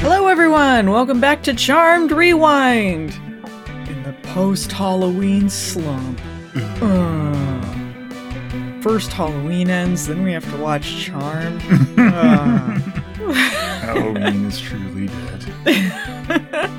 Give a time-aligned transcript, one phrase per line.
[0.00, 0.90] Hello, everyone!
[0.90, 3.12] Welcome back to Charmed Rewind!
[3.88, 6.20] In the post Halloween slump.
[6.54, 7.62] Uh,
[8.80, 11.62] first Halloween ends, then we have to watch Charmed.
[11.98, 12.78] Uh.
[13.80, 15.08] Halloween is truly
[15.64, 16.70] dead.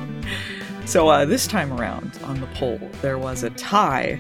[0.86, 4.20] so, uh, this time around on the poll, there was a tie,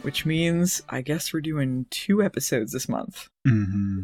[0.00, 3.28] which means I guess we're doing two episodes this month.
[3.44, 4.02] hmm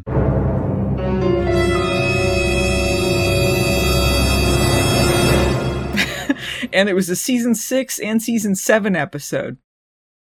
[6.73, 9.57] and it was a season six and season seven episode.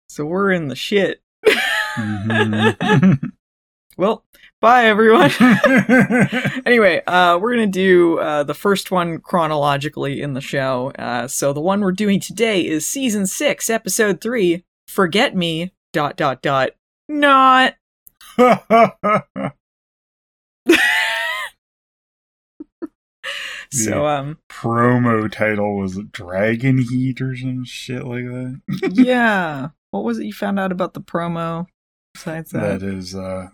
[0.09, 1.21] So we're in the shit.
[1.45, 3.13] hmm
[3.97, 4.23] Well,
[4.61, 5.31] bye everyone.
[6.67, 10.91] anyway, uh, we're gonna do uh, the first one chronologically in the show.
[10.99, 14.63] Uh, so the one we're doing today is season six, episode three.
[14.87, 15.73] Forget me.
[15.93, 16.71] Dot dot dot.
[17.09, 17.73] Not.
[23.71, 28.61] So um, Promo title was Dragon Heat or some shit like that.
[28.93, 29.69] yeah.
[29.91, 31.65] What was it you found out about the promo?
[32.13, 32.79] Besides that.
[32.79, 33.47] that is uh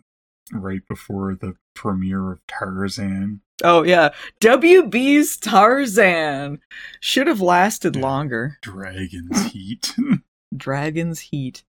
[0.51, 3.41] right before the premiere of Tarzan.
[3.63, 4.09] Oh yeah,
[4.41, 6.59] WB's Tarzan
[6.99, 8.57] should have lasted longer.
[8.61, 9.95] Dragon's Heat.
[10.57, 11.63] Dragon's Heat.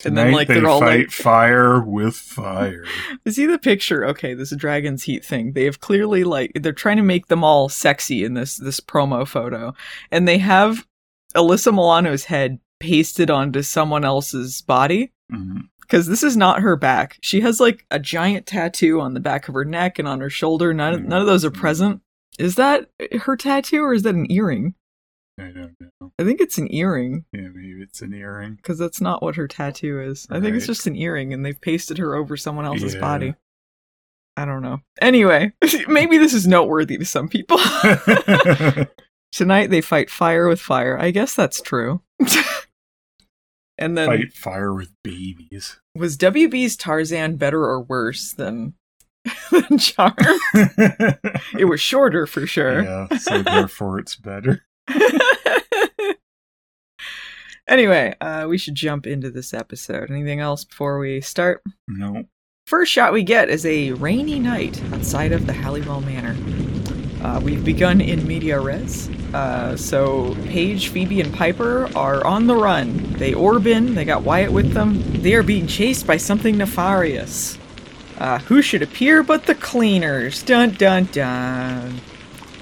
[0.00, 2.84] Tonight And then, like, they they're all, fight like- fire with fire.
[3.28, 4.04] See the picture?
[4.06, 5.52] Okay, this is Dragon's Heat thing.
[5.52, 9.26] They have clearly like they're trying to make them all sexy in this this promo
[9.26, 9.72] photo,
[10.10, 10.86] and they have
[11.34, 15.60] Alyssa Milano's head pasted onto someone else's body mm-hmm.
[15.80, 17.18] because this is not her back.
[17.22, 20.30] She has like a giant tattoo on the back of her neck and on her
[20.30, 20.74] shoulder.
[20.74, 22.00] None none of those are present.
[22.38, 22.90] Is that
[23.22, 24.74] her tattoo or is that an earring?
[25.38, 26.12] I don't know.
[26.18, 27.24] I think it's an earring.
[27.32, 28.54] Yeah, maybe it's an earring.
[28.54, 30.26] because that's not what her tattoo is.
[30.30, 33.00] I think it's just an earring, and they've pasted her over someone else's Yeah.
[33.00, 33.34] body.
[34.36, 34.80] I don't know.
[35.00, 35.52] Anyway,
[35.88, 37.58] maybe this is noteworthy to some people.
[39.32, 40.96] Tonight they fight fire with fire.
[40.98, 42.00] I guess that's true.
[43.78, 45.80] and then fight fire with babies.
[45.96, 48.74] was WB's Tarzan better or worse than
[49.50, 50.14] than Charm?
[51.58, 52.82] it was shorter for sure.
[52.82, 54.64] Yeah, so therefore it's better.
[57.68, 60.10] Anyway, uh, we should jump into this episode.
[60.10, 61.62] Anything else before we start?
[61.88, 62.24] No.
[62.66, 66.34] First shot we get is a rainy night outside of the Halliwell Manor.
[67.22, 69.08] Uh, we've begun in media res.
[69.34, 73.14] Uh, so Paige, Phoebe, and Piper are on the run.
[73.14, 75.02] They orb in, they got Wyatt with them.
[75.22, 77.58] They are being chased by something nefarious.
[78.18, 80.42] Uh, who should appear but the cleaners?
[80.42, 82.00] Dun dun dun.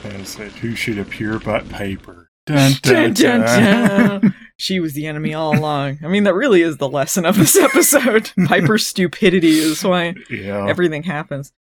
[0.05, 2.22] I said, who should appear but Piper?
[2.47, 4.35] Dun, Dun, dun.
[4.59, 5.99] She was the enemy all along.
[6.05, 8.31] I mean, that really is the lesson of this episode.
[8.47, 10.69] Piper's stupidity is why Yeah.
[10.69, 11.53] everything happens.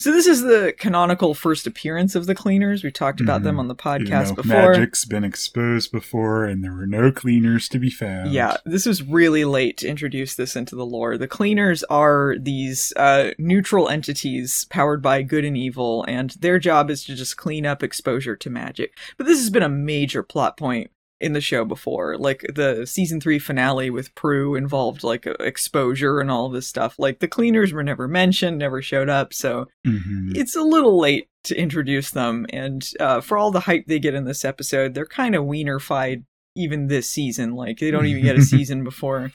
[0.00, 2.82] So this is the canonical first appearance of the cleaners.
[2.82, 3.60] We talked about them Mhm.
[3.60, 4.72] on the You podcast know, before.
[4.72, 8.32] Magic's been exposed before, and there were no cleaners to be found.
[8.32, 11.16] Yeah, this was really late to introduce this into the lore.
[11.16, 16.90] The cleaners are these uh, neutral entities powered by good and evil, and their job
[16.90, 18.98] is to just clean up exposure to magic.
[19.16, 22.18] But this has been a major plot point in the show before.
[22.18, 26.96] Like the season three finale with Prue involved like exposure and all this stuff.
[26.98, 30.36] Like the cleaners were never mentioned, never showed up, so Mhm.
[30.36, 34.14] it's a little late to introduce them, and uh, for all the hype they get
[34.14, 36.24] in this episode, they're kind of wienerfied
[36.56, 37.54] even this season.
[37.54, 39.30] Like they don't even get a season before.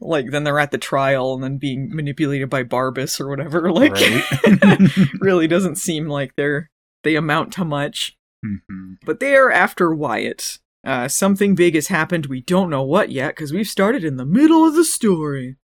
[0.00, 3.70] Like then they're at the trial and then being manipulated by Barbas or whatever.
[3.72, 5.10] Like Right.
[5.20, 6.70] really doesn't seem like they're
[7.04, 8.16] they amount to much.
[8.44, 8.96] Mhm.
[9.04, 10.58] But they are after Wyatt.
[10.84, 12.26] Uh, something big has happened.
[12.26, 15.56] We don't know what yet because we've started in the middle of the story.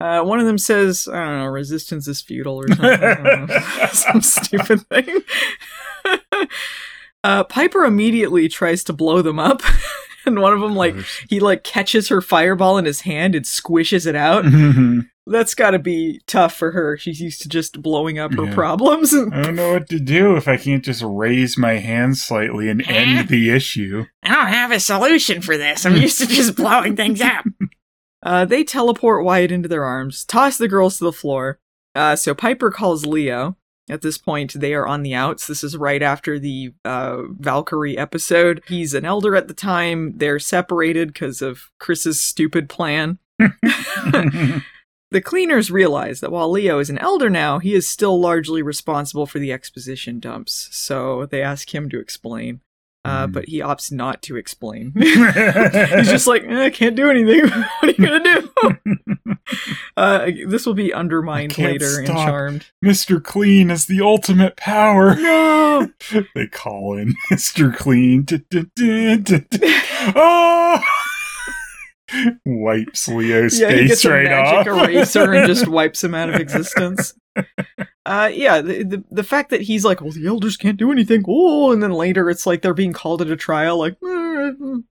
[0.00, 2.86] Uh, one of them says, I don't know, resistance is futile or something.
[2.86, 3.58] I don't know.
[3.92, 5.20] Some stupid thing.
[7.24, 9.62] uh, Piper immediately tries to blow them up.
[10.26, 10.94] and one of them, like,
[11.28, 14.44] he, like, catches her fireball in his hand and squishes it out.
[15.30, 16.96] That's gotta be tough for her.
[16.96, 18.54] She's used to just blowing up her Yeah.
[18.54, 19.14] problems.
[19.14, 22.82] I don't know what to do if I can't just raise my hand slightly and
[22.88, 24.04] end the issue.
[24.22, 25.84] I don't have a solution for this.
[25.84, 27.44] I'm used to just blowing things up.
[28.22, 31.58] Uh, they teleport Wyatt into their arms, toss the girls to the floor.
[31.94, 33.56] Uh, so Piper calls Leo.
[33.90, 35.46] At this point, they are on the outs.
[35.46, 38.62] This is right after the uh, Valkyrie episode.
[38.68, 40.12] He's an elder at the time.
[40.18, 43.18] They're separated because of Chris's stupid plan.
[45.10, 49.24] The cleaners realize that while Leo is an elder now, he is still largely responsible
[49.26, 50.68] for the exposition dumps.
[50.70, 52.60] So they ask him to explain.
[53.04, 53.32] uh, Hmm.
[53.32, 54.92] but he opts not to explain.
[54.98, 57.48] He's just like, eh, I can't do anything.
[57.80, 59.36] what are you gonna do?
[59.96, 62.06] uh, this will be undermined later in.
[62.06, 62.66] Charmed.
[62.84, 63.22] Mr.
[63.22, 65.14] Clean is the ultimate power.
[65.14, 65.88] No.
[66.34, 67.74] they call in Mr.
[67.74, 68.26] Clean.
[70.14, 70.80] Oh!
[72.44, 74.80] Wipes Leo's yeah, he face gets a right magic off.
[74.84, 77.14] eraser and just wipes him out of existence.
[78.06, 81.24] Uh, yeah, the, the the fact that he's like, well, the elders can't do anything.
[81.28, 83.78] Oh, and then later it's like they're being called at a trial.
[83.78, 84.84] Like, the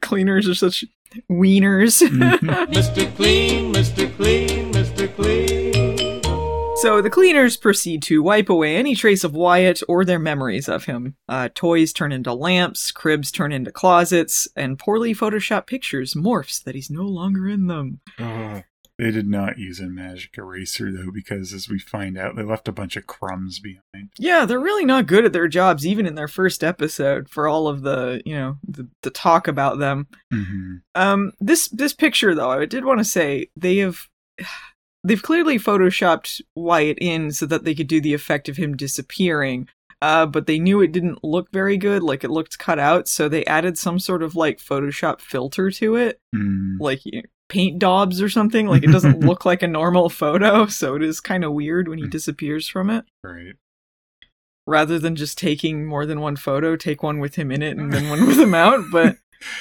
[0.00, 0.84] cleaners are such
[1.30, 2.02] wieners.
[2.08, 3.16] Mr.
[3.16, 4.14] Clean, Mr.
[4.16, 5.12] Clean, Mr.
[5.14, 5.67] Clean.
[6.82, 10.84] So the cleaners proceed to wipe away any trace of Wyatt or their memories of
[10.84, 11.16] him.
[11.28, 16.76] Uh, toys turn into lamps, cribs turn into closets, and poorly photoshopped pictures morphs that
[16.76, 17.98] he's no longer in them.
[18.20, 18.62] Oh,
[18.96, 22.68] they did not use a magic eraser though, because as we find out, they left
[22.68, 24.10] a bunch of crumbs behind.
[24.16, 27.28] Yeah, they're really not good at their jobs, even in their first episode.
[27.28, 30.06] For all of the, you know, the, the talk about them.
[30.32, 34.08] hmm Um, this this picture though, I did want to say they have.
[35.04, 39.68] They've clearly photoshopped Wyatt in so that they could do the effect of him disappearing.
[40.00, 43.28] Uh, but they knew it didn't look very good, like it looked cut out, so
[43.28, 46.76] they added some sort of like Photoshop filter to it, Mm.
[46.78, 47.00] like
[47.48, 48.68] paint daubs or something.
[48.68, 51.98] Like it doesn't look like a normal photo, so it is kind of weird when
[51.98, 53.06] he disappears from it.
[53.24, 53.54] Right.
[54.68, 57.90] Rather than just taking more than one photo, take one with him in it and
[57.92, 58.84] then one with him out.
[58.92, 59.16] But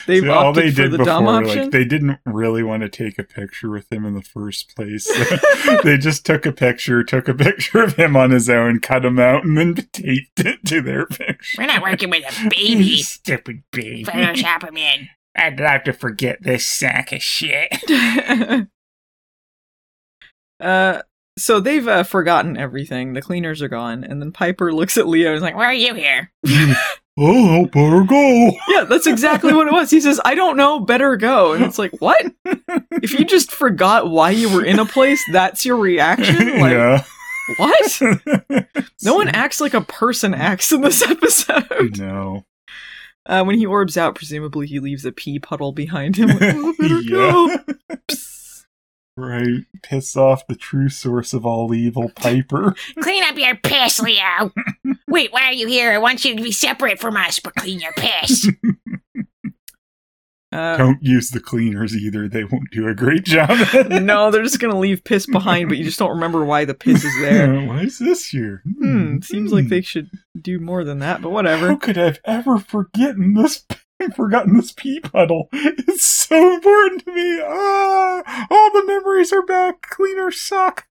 [0.06, 1.63] they've See, all they did the before, dumb option.
[1.63, 5.07] like they didn't really want to take a picture with him in the first place.
[5.83, 9.19] they just took a picture, took a picture of him on his own, cut him
[9.19, 11.62] out, and then taped it to their picture.
[11.62, 12.97] We're not working with a baby.
[13.01, 14.06] Stupid baby.
[14.06, 15.09] Photoshop him in.
[15.35, 17.71] I'd like to forget this sack of shit.
[20.59, 21.01] uh,
[21.38, 23.13] so they've uh, forgotten everything.
[23.13, 25.74] The cleaners are gone, and then Piper looks at Leo and is like, Why are
[25.74, 26.31] you here?
[27.18, 28.52] Oh, better go.
[28.69, 31.80] "Yeah, that's exactly what it was." He says, "I don't know, better go." And it's
[31.80, 32.31] like, "What?
[33.02, 36.36] if you just forgot why you were in a place, that's your reaction?
[36.60, 37.04] Like, yeah.
[37.58, 38.02] what?
[39.04, 42.46] No one acts like a person acts in this episode." No.
[43.25, 46.30] Uh, when he orbs out, presumably he leaves a pee puddle behind him.
[46.30, 47.58] Like, oh, better go.
[49.18, 49.66] Right.
[49.84, 52.74] Piss off the true source of all evil, Piper.
[53.02, 54.52] Clean up your piss, Leo.
[55.10, 55.92] Wait, why are you here?
[55.92, 58.50] I want you to be separate from us, but clean your piss.
[60.50, 62.30] Uh, Don't use the cleaners either.
[62.30, 63.50] They won't do a great job.
[63.90, 67.04] no, they're just gonna leave piss behind, but you just don't remember why the piss
[67.04, 67.54] is there.
[67.68, 68.63] Why is this here?
[68.80, 69.70] Hmm, seems like Hmm.
[69.70, 70.10] they should
[70.42, 71.75] do more than that, but How whatever.
[71.75, 73.66] could I have ever forgotten this?
[74.02, 75.50] I've forgotten this pee puddle.
[75.52, 77.42] It's so important to me.
[77.44, 79.82] Ah, all the memories are back.
[79.84, 80.86] Cleaners suck.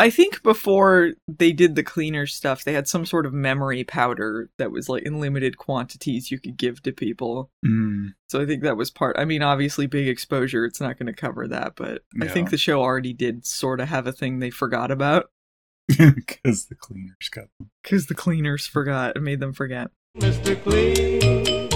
[0.00, 4.50] I think before they did the cleaner stuff, they had some sort of memory powder
[4.58, 7.52] that was like in limited quantities you could give to people.
[7.64, 9.14] Mm, So I think that was part.
[9.16, 12.58] I mean, obviously, big exposure, it's not going to cover that, but I think the
[12.58, 15.30] show already did sort of have a thing they forgot about
[15.86, 17.70] because the cleaners got them.
[17.84, 19.92] because the cleaners forgot and made them forget.
[20.18, 20.60] Mr.
[20.64, 21.69] Clean.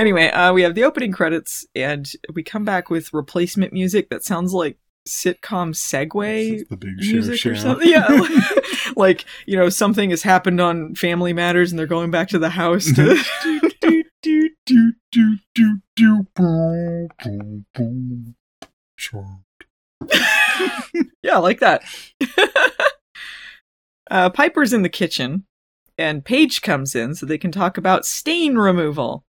[0.00, 4.24] Anyway, uh, we have the opening credits, and we come back with replacement music that
[4.24, 7.12] sounds like sitcom segue is the big show.
[7.12, 7.50] music show.
[7.50, 7.86] or something.
[7.86, 8.66] Yeah, like,
[8.96, 12.48] like, you know, something has happened on Family Matters, and they're going back to the
[12.48, 13.22] house to.
[13.82, 18.34] do, do, do, do, do, do, boom, boom, boom.
[21.22, 21.84] Yeah, like that.
[24.10, 25.44] uh, Piper's in the kitchen,
[25.98, 29.26] and Paige comes in so they can talk about stain removal.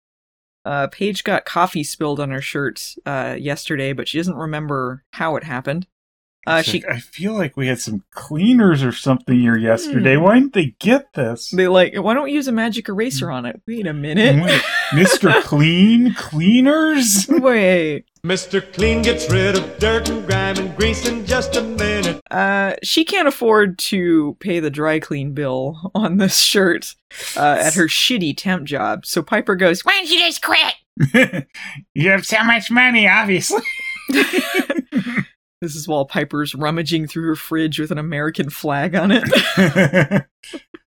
[0.63, 5.36] Uh, Paige got coffee spilled on her shirt uh, yesterday, but she doesn't remember how
[5.36, 5.88] it happened.
[6.48, 10.15] Uh, It's she like, I feel like we had some cleaners or something here yesterday.
[10.15, 10.24] Hmm.
[10.24, 11.50] Why didn't they get this?
[11.51, 13.62] they like, why don't we use a magic eraser on it?
[13.67, 14.43] Wait a minute.
[14.43, 15.41] Wait, Mr.
[15.43, 17.27] Clean Cleaners?
[17.29, 18.05] Wait.
[18.25, 18.62] Mr.
[18.74, 22.21] Clean gets rid of dirt and grime and grease in just a minute.
[22.29, 26.93] Uh, she can't afford to pay the dry clean bill on this shirt
[27.36, 29.05] uh, at her shitty temp job.
[29.07, 31.48] So Piper goes, Why don't you just quit?
[31.95, 33.62] you have so much money, obviously.
[35.62, 40.25] This is while Piper's rummaging through her fridge with an American flag on it.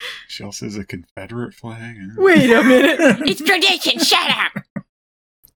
[0.29, 1.97] she also has a Confederate flag.
[2.17, 3.21] Wait a minute.
[3.27, 4.01] It's tradition.
[4.01, 4.85] Shut up.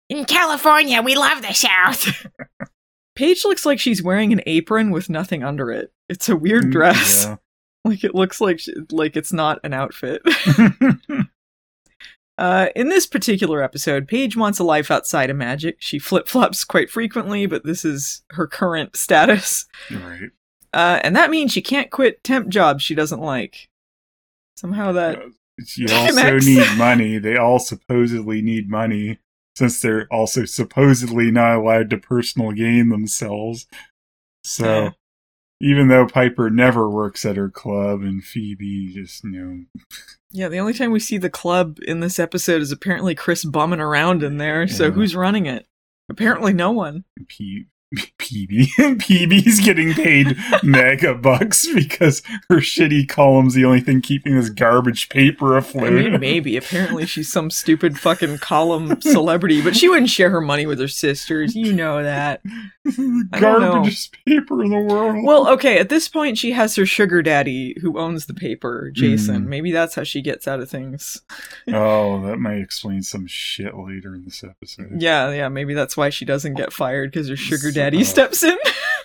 [0.09, 2.27] In California, we love the South.
[3.17, 5.93] Paige looks like she's wearing an apron with nothing under it.
[6.09, 7.25] It's a weird mm, dress.
[7.25, 7.37] Yeah.
[7.85, 10.23] Like it looks like she, like it's not an outfit.
[12.41, 15.77] Uh, in this particular episode, Paige wants a life outside of magic.
[15.79, 19.67] She flip flops quite frequently, but this is her current status.
[19.91, 20.31] right.
[20.73, 23.69] Uh, and that means she can't quit temp jobs she doesn't like.
[24.57, 25.19] Somehow that
[25.75, 26.47] you also Timex.
[26.47, 27.19] need money.
[27.19, 29.19] They all supposedly need money
[29.55, 33.67] since they're also supposedly not allowed to personal gain themselves.
[34.45, 34.93] So.
[35.61, 39.81] Even though Piper never works at her club and Phoebe just, you know,
[40.33, 43.81] Yeah, the only time we see the club in this episode is apparently Chris bumming
[43.81, 44.67] around in there.
[44.69, 44.91] So Yeah.
[44.93, 45.67] who's running it?
[46.09, 47.05] Apparently no one.
[47.29, 48.69] P- PB.
[48.79, 55.09] PB's getting paid mega bucks because her shitty column's the only thing keeping this garbage
[55.09, 55.89] paper afloat.
[55.89, 56.57] I mean, maybe.
[56.57, 60.89] Apparently she's some stupid fucking column celebrity, but she wouldn't share her money with her
[60.89, 61.57] sisters.
[61.57, 62.43] You know that.
[62.85, 63.73] the I don't know.
[63.73, 65.25] garbage paper in the world.
[65.25, 69.47] Well, okay, at this point she has her sugar daddy who owns the paper, Jason.
[69.47, 69.49] Mm.
[69.49, 71.23] Maybe that's how she gets out of things.
[71.69, 74.93] oh, that might explain some shit later in this episode.
[75.01, 78.43] Yeah, yeah, maybe that's why she doesn't get fired because her sugar daddy So- steps
[78.43, 78.57] in.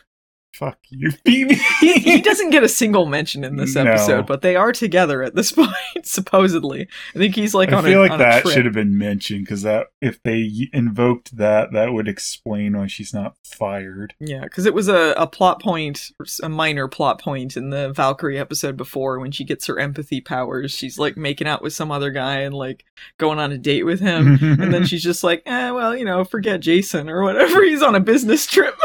[0.57, 1.55] Fuck you, Phoebe.
[1.81, 3.83] he, he doesn't get a single mention in this No.
[3.83, 5.69] episode, but they are together at this point,
[6.03, 6.87] supposedly.
[7.13, 9.63] I think he's like I on feel a like that should have been mentioned because
[9.63, 14.13] that if they invoked that, that would explain why she's not fired.
[14.19, 18.39] Yeah, because it was a, a plot point, a minor plot point in the Valkyrie
[18.39, 20.71] episode before when she gets her empathy powers.
[20.71, 22.85] She's like making out with some other guy and like
[23.17, 24.37] going on a date with him.
[24.41, 27.61] and then she's just like, eh, well, you know, forget Jason or whatever.
[27.63, 28.75] He's on a business trip.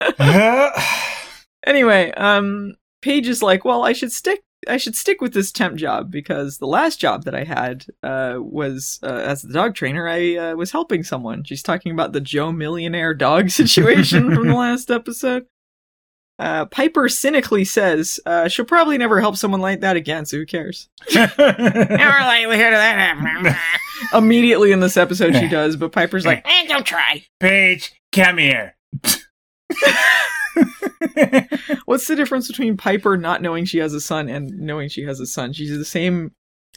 [1.66, 4.40] anyway, um, Paige is like, well, I should stick.
[4.66, 8.36] I should stick with this temp job because the last job that I had uh,
[8.38, 10.08] was uh, as the dog trainer.
[10.08, 11.44] I uh, was helping someone.
[11.44, 15.46] She's talking about the Joe Millionaire dog situation from the last episode.
[16.38, 20.46] Uh, Piper cynically says uh, she'll probably never help someone like that again, so who
[20.46, 20.88] cares?
[21.14, 23.54] Never likelihood of that happening.
[24.12, 27.24] Immediately in this episode, she does, but Piper's like, Eh, don't try.
[27.38, 28.76] Paige, come here.
[31.86, 35.20] What's the difference between Piper not knowing she has a son and knowing she has
[35.20, 35.52] a son?
[35.52, 36.32] She's the same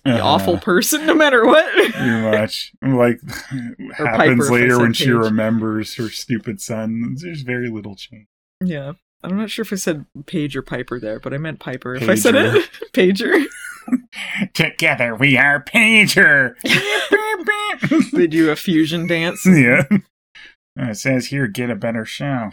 [0.06, 0.20] Uh-huh.
[0.24, 1.72] awful person no matter what.
[1.74, 2.72] Pretty much.
[2.82, 3.20] Like
[3.98, 7.16] Piper, happens later when she remembers her stupid son.
[7.22, 8.28] There's very little change.
[8.64, 8.94] yeah.
[9.24, 11.96] I'm not sure if I said Paige or Piper there, but I meant Piper.
[11.96, 13.46] If I said it, Pager.
[14.54, 16.54] Together we are Pager.
[18.14, 19.44] they do a fusion dance.
[19.46, 19.84] yeah.
[20.80, 22.52] Uh, It says here, get a better show.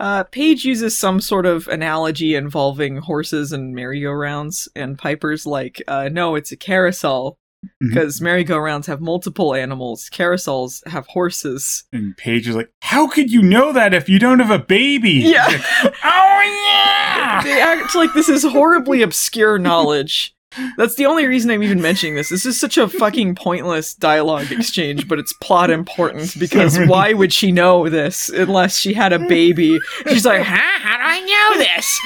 [0.00, 6.08] Uh, Paige uses some sort of analogy involving horses and merry-go-rounds, and Piper's like, uh,
[6.10, 7.36] no, it's a carousel.
[7.78, 11.84] Because merry-go-rounds have multiple animals, carousels have horses.
[11.92, 15.10] And Paige is like, How could you know that if you don't have a baby?
[15.10, 15.46] Yeah.
[16.04, 16.64] oh,
[17.04, 17.42] yeah.
[17.44, 20.34] they act like this is horribly obscure knowledge.
[20.76, 22.28] That's the only reason I'm even mentioning this.
[22.28, 27.32] This is such a fucking pointless dialogue exchange, but it's plot important because why would
[27.32, 29.78] she know this unless she had a baby?
[30.08, 30.56] She's like, huh?
[30.80, 32.00] How do I know this?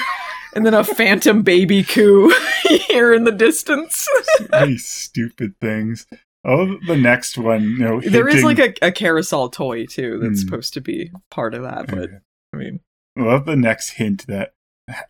[0.55, 2.33] And then a phantom baby coo
[2.87, 4.07] here in the distance.
[4.63, 6.05] These stupid things.
[6.47, 10.41] Oh, the next one, you know, There is like a, a carousel toy too that's
[10.43, 10.47] Hmm.
[10.47, 12.09] supposed to be part of that, but
[12.53, 12.79] I mean,
[13.17, 14.53] I love the next hint that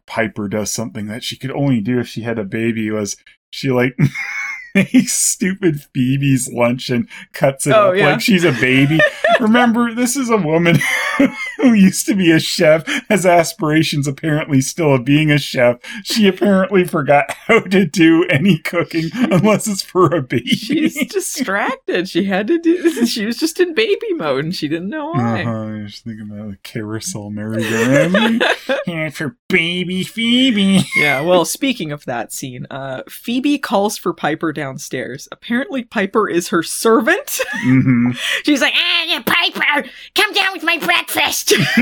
[0.07, 3.17] Piper does something that she could only do if she had a baby was
[3.49, 3.97] she like
[4.75, 8.07] makes stupid Phoebe's lunch and cuts it Oh, up yeah.
[8.11, 8.99] like she's a baby.
[9.39, 10.77] Remember, this is a woman
[11.57, 15.77] who used to be a chef, has aspirations apparently still of being a chef.
[16.03, 20.47] She apparently forgot how to do any cooking unless it's for a baby.
[20.49, 22.07] she's distracted.
[22.09, 22.81] She had to do.
[22.81, 23.09] this.
[23.09, 25.41] She was just in baby mode, and she didn't know why.
[25.43, 25.51] Uh-huh.
[25.51, 28.43] I was thinking about the carousel merry-go-round.
[28.85, 30.81] Here for baby Phoebe.
[30.97, 35.27] Yeah, well, speaking of that scene, uh, Phoebe calls for Piper downstairs.
[35.31, 37.41] Apparently, Piper is her servant.
[37.51, 38.11] hmm
[38.45, 41.53] She's like, ah, Piper, come down with my breakfast.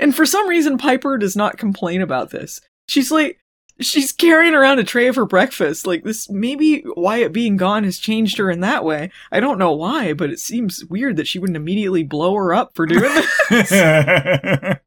[0.00, 2.60] and for some reason, Piper does not complain about this.
[2.88, 3.40] She's like,
[3.80, 5.86] she's carrying around a tray of her breakfast.
[5.86, 9.10] Like, this, maybe Wyatt being gone has changed her in that way.
[9.32, 12.74] I don't know why, but it seems weird that she wouldn't immediately blow her up
[12.74, 13.10] for doing
[13.50, 14.80] this.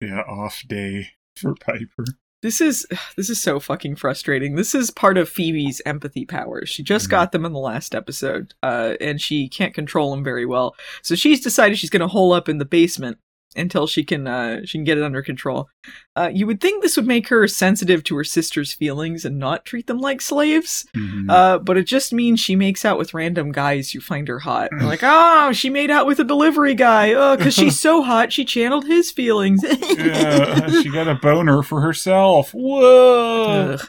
[0.00, 2.04] Yeah, off day for Piper.
[2.42, 2.86] This is
[3.16, 4.54] this is so fucking frustrating.
[4.54, 6.68] This is part of Phoebe's empathy powers.
[6.68, 7.10] She just Mhm.
[7.10, 10.76] got them in the last episode, uh, and she can't control them very well.
[11.02, 13.18] So she's decided she's going to hole up in the basement
[13.56, 15.68] until she can uh, she can get it under control.
[16.14, 19.64] Uh, you would think this would make her sensitive to her sister's feelings and not
[19.64, 21.30] treat them like slaves, Mhm.
[21.30, 24.68] uh, but it just means she makes out with random guys who find her hot.
[24.70, 27.12] They're like, oh, she made out with a delivery guy.
[27.12, 29.62] Oh, because she's so hot, she channeled his feelings.
[29.62, 32.52] yeah, she got a boner for herself.
[32.52, 33.72] Whoa.
[33.74, 33.88] Ugh.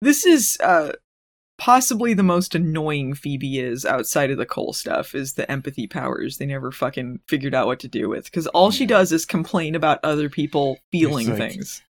[0.00, 0.92] This is uh
[1.58, 6.38] possibly the most annoying Phoebe is outside of the Cole stuff is the empathy powers
[6.38, 9.74] they never fucking figured out what to do with because all she does is complain
[9.74, 11.82] about other people feeling like- things.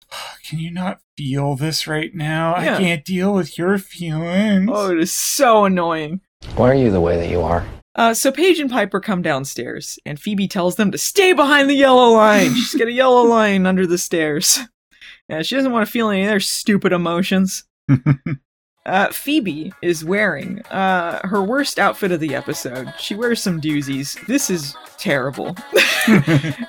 [0.45, 2.55] Can you not feel this right now?
[2.61, 2.75] Yeah.
[2.75, 4.69] I can't deal with your feelings.
[4.71, 6.21] Oh, it is so annoying.
[6.55, 7.65] Why are you the way that you are?
[7.95, 11.75] Uh, so Paige and Piper come downstairs, and Phoebe tells them to stay behind the
[11.75, 12.53] yellow line.
[12.53, 14.59] She's got a yellow line under the stairs.
[15.29, 17.63] Yeah, she doesn't want to feel any of their stupid emotions.
[18.85, 22.93] Uh, Phoebe is wearing uh, her worst outfit of the episode.
[22.99, 24.25] She wears some doozies.
[24.27, 25.55] This is terrible.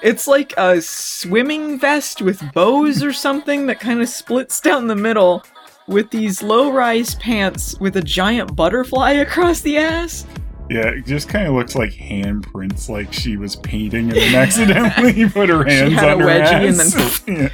[0.03, 4.95] it's like a swimming vest with bows or something that kind of splits down the
[4.95, 5.45] middle
[5.89, 10.25] with these low rise pants with a giant butterfly across the ass.
[10.71, 15.29] Yeah, it just kind of looks like handprints, like she was painting and then accidentally
[15.31, 17.21] put her hands had a on her wedgie and ass.
[17.21, 17.51] then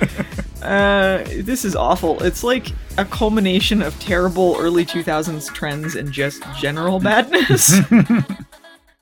[0.61, 0.67] Yeah.
[0.67, 2.23] Uh, this is awful.
[2.23, 7.79] It's like a culmination of terrible early 2000s trends and just general badness.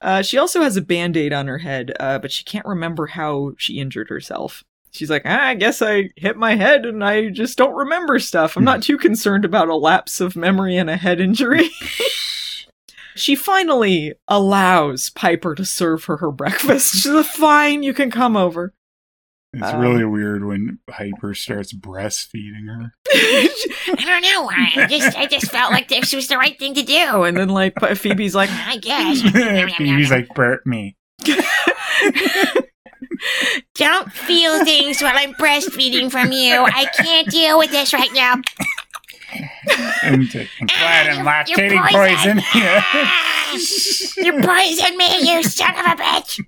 [0.01, 3.07] uh, she also has a band aid on her head, uh, but she can't remember
[3.09, 4.63] how she injured herself.
[4.91, 8.57] She's like, ah, I guess I hit my head and I just don't remember stuff.
[8.57, 11.69] I'm not too concerned about a lapse of memory and a head injury.
[13.19, 16.95] She finally allows Piper to serve her her breakfast.
[16.95, 18.75] She's like, fine, you can come over.
[19.55, 22.93] It's Um, really weird when Piper starts breastfeeding her.
[23.11, 24.73] I don't know why.
[24.77, 27.23] I just I just felt like this was the right thing to do.
[27.25, 29.23] And then like Phoebe's like, I guess.
[29.77, 30.97] Phoebe's like, burp me.
[33.75, 36.53] Don't feel things while I'm breastfeeding from you.
[36.65, 38.37] I can't deal with this right now.
[40.03, 42.41] And taking glad and You're- you're lactating poison.
[42.55, 43.53] Ah!
[44.17, 46.41] you poisoned me, you son of a bitch.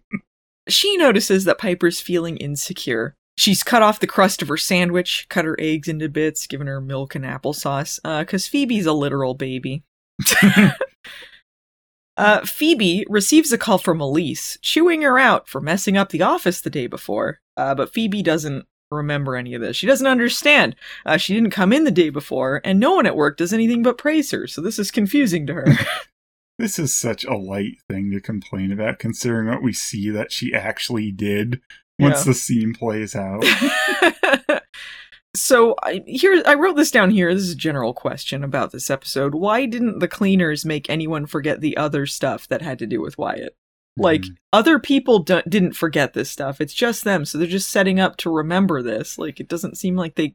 [0.69, 3.15] she notices that Piper's feeling insecure.
[3.37, 6.81] She's cut off the crust of her sandwich, cut her eggs into bits, given her
[6.81, 9.83] milk and applesauce, uh, cause Phoebe's a literal baby.
[12.17, 16.61] uh, Phoebe receives a call from Elise, chewing her out for messing up the office
[16.61, 17.41] the day before.
[17.57, 19.77] Uh, but Phoebe doesn't remember any of this.
[19.77, 20.75] She doesn't understand.
[21.07, 23.83] Uh, she didn't come in the day before, and no one at work does anything
[23.83, 25.67] but praise her, so this is confusing to her.
[26.59, 30.53] This is such a light thing to complain about, considering what we see that she
[30.53, 31.63] actually did
[31.99, 32.25] once Yeah.
[32.25, 33.43] the scene plays out.
[35.35, 37.33] so I, here I wrote this down here.
[37.33, 39.35] This is a general question about this episode.
[39.35, 43.17] Why didn't the cleaners make anyone forget the other stuff that had to do with
[43.17, 43.57] Wyatt?
[43.97, 44.37] Like Mhm.
[44.53, 46.61] other people do- didn't forget this stuff.
[46.61, 49.19] It's just them, so they're just setting up to remember this.
[49.19, 50.35] Like it doesn't seem like they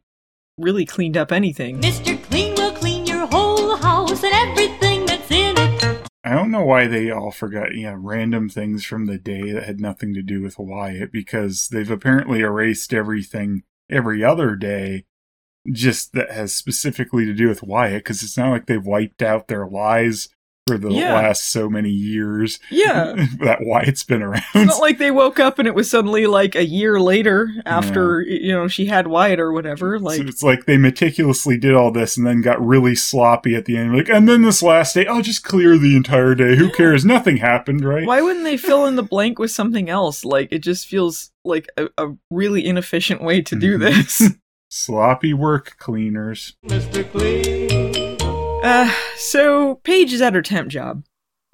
[0.58, 1.82] really cleaned up anything.
[1.82, 2.22] Mr.
[2.24, 6.08] Clean will clean your whole house and everything that's in it.
[6.24, 9.64] I don't know why they all forgot, you know, random things from the day that
[9.66, 15.06] had nothing to do with Wyatt because they've apparently erased everything every other day
[15.72, 19.48] just that has specifically to do with Wyatt because it's not like they've wiped out
[19.48, 20.30] their lies
[20.68, 21.14] for the Yeah.
[21.14, 23.14] last so many years Yeah.
[23.40, 24.42] that Wyatt's been around.
[24.56, 28.22] It's not like they woke up and it was suddenly like a year later after
[28.22, 30.00] you know she had Wyatt or whatever.
[30.00, 33.66] Like so it's like they meticulously did all this and then got really sloppy at
[33.66, 33.96] the end.
[33.96, 36.56] Like, and then this last day, I'll just clear the entire day.
[36.56, 37.06] Who cares?
[37.06, 38.06] Nothing happened, right?
[38.08, 40.26] Why wouldn't they fill in the blank with something else?
[40.26, 43.80] Like it just feels like a, a really inefficient way to do Mhm.
[43.82, 44.34] this.
[44.70, 46.56] Sloppy work, cleaners.
[46.66, 47.10] Mr.
[47.12, 47.95] Clean.
[48.66, 51.04] Uh, so Paige is at her temp job,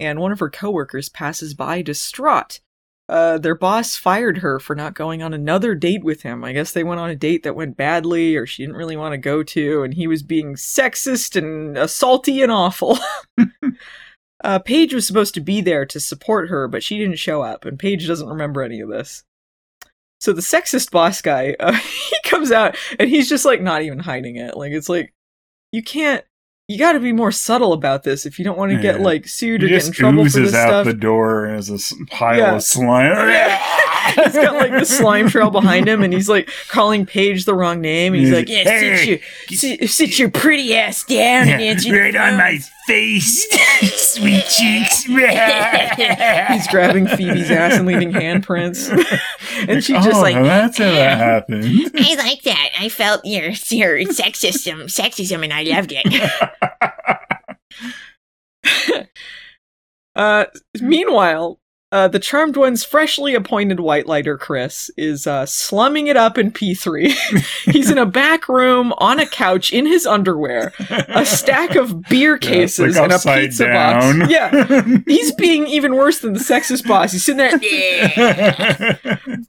[0.00, 2.60] and one of her coworkers passes by distraught.
[3.06, 6.42] Uh, their boss fired her for not going on another date with him.
[6.42, 9.12] I guess they went on a date that went badly, or she didn't really want
[9.12, 12.98] to go to, and he was being sexist and assaulty and awful.
[14.42, 17.66] uh, Paige was supposed to be there to support her, but she didn't show up,
[17.66, 19.22] and Paige doesn't remember any of this.
[20.18, 23.98] So the sexist boss guy, uh, he comes out and he's just like not even
[23.98, 24.56] hiding it.
[24.56, 25.12] Like it's like
[25.72, 26.24] you can't.
[26.72, 29.28] You got to be more subtle about this if you don't want to get like
[29.28, 30.84] sued or get in trouble for this out stuff.
[30.86, 32.54] the door as a pile Yeah.
[32.56, 33.12] of slime.
[34.14, 37.80] he's got like the slime trail behind him, and he's like calling Paige the wrong
[37.80, 38.14] name.
[38.14, 41.48] And he's He's like, like, "Yeah, sit "Hey, your sit, sit your pretty ass down
[41.48, 43.46] and answer the right on my face,
[44.14, 45.02] sweet cheeks.
[45.04, 48.88] He's grabbing Phoebe's ass and leaving handprints,
[49.68, 51.64] and she's oh, just like, that's how that happened.
[51.94, 52.70] I like that.
[52.78, 56.06] I felt your your sexism, sexism, and I loved it.
[60.14, 60.44] Uh,
[60.80, 61.58] meanwhile,
[61.92, 66.50] uh, the Charmed One's freshly appointed White Lighter, Chris, is uh, slumming it up in
[66.50, 67.12] P3.
[67.72, 70.72] He's in a back room on a couch in his underwear,
[71.08, 74.18] a stack of beer Yeah, cases, like and a pizza down.
[74.20, 74.30] box.
[74.32, 74.82] Yeah.
[75.06, 77.12] He's being even worse than the sexist boss.
[77.12, 77.52] He's sitting there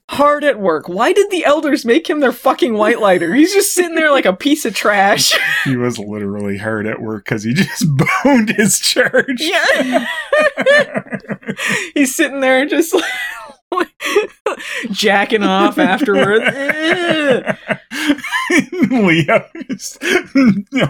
[0.10, 0.90] hard at work.
[0.90, 3.34] Why did the elders make him their fucking white lighter?
[3.34, 5.34] He's just sitting there like a piece of trash.
[5.64, 7.86] he was literally hard at work because he just
[8.24, 9.40] boned his charge.
[9.40, 10.08] Yeah.
[11.94, 13.04] He's sitting there just like,
[14.92, 16.46] Jacking off afterwards.
[18.92, 20.04] Leo just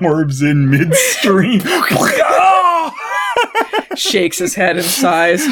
[0.02, 1.62] orbs in midstream.
[1.66, 3.20] oh!
[3.96, 5.46] Shakes his head and sighs.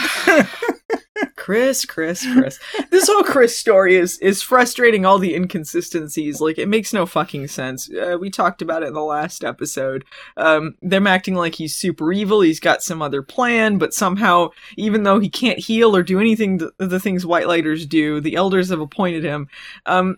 [1.35, 2.59] Chris, Chris, Chris.
[2.89, 5.05] This whole Chris story is is frustrating.
[5.05, 7.89] All the inconsistencies, like it makes no fucking sense.
[7.89, 10.05] Uh, we talked about it in the last episode.
[10.37, 12.41] Um, them acting like he's super evil.
[12.41, 16.59] He's got some other plan, but somehow, even though he can't heal or do anything
[16.59, 19.47] th- the things White Lighters do, the Elders have appointed him.
[19.85, 20.17] Um,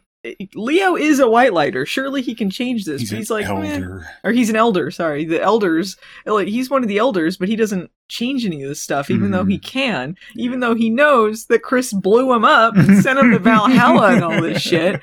[0.56, 1.86] Leo is a White Lighter.
[1.86, 3.02] Surely he can change this.
[3.02, 4.06] He's, He's, an like, elder.
[4.24, 7.56] or he's an elder sorry the elders like he's one of the elders but he
[7.56, 11.64] doesn't change any of this stuff even though he can even though he knows that
[11.64, 15.02] chris blew him up and sent him to valhalla and all this shit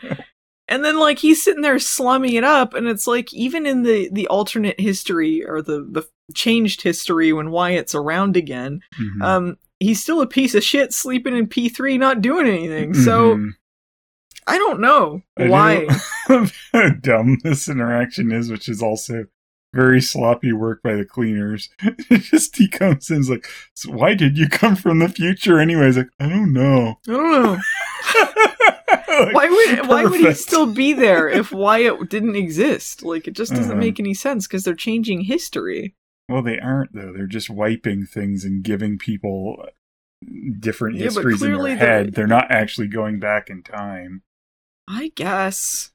[0.69, 4.09] and then like he's sitting there slumming it up and it's like even in the
[4.13, 9.23] the alternate history or the the changed history when wyatt's around again Mhm.
[9.23, 13.51] um he's still a piece of shit sleeping in p3 not doing anything so Mhm.
[14.51, 15.87] I don't know I why
[16.73, 19.27] how dumb this interaction is, which is also
[19.73, 21.69] very sloppy work by the cleaners.
[22.11, 25.61] Just he comes in, and is like, so "Why did you come from the future?"
[25.61, 26.99] Anyways, like, I don't know.
[27.07, 27.59] i don't know
[29.09, 33.03] Like, why would why would he still be there if Wyatt didn't exist?
[33.05, 33.81] Like it just doesn't Uh-huh.
[33.81, 35.95] make any sense because they're changing history.
[36.29, 37.13] Well, they aren't though.
[37.13, 39.67] They're just wiping things and giving people
[40.59, 42.15] different Yeah, histories in their they're- head.
[42.15, 44.23] They're not actually going back in time.
[44.93, 45.93] I guess.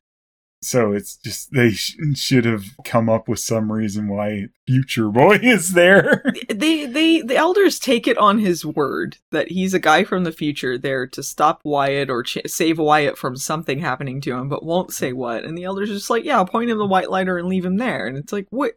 [0.62, 5.36] So it's just they sh- should have come up with some reason why Future Boy
[5.44, 6.24] is there.
[6.50, 10.32] They they the elders take it on his word that he's a guy from the
[10.32, 14.66] future there to stop Wyatt or ch- save Wyatt from something happening to him, but
[14.66, 15.44] won't say what.
[15.44, 17.78] And the elders are just like, yeah, point him the white lighter and leave him
[17.78, 18.08] there.
[18.08, 18.72] And it's like, what?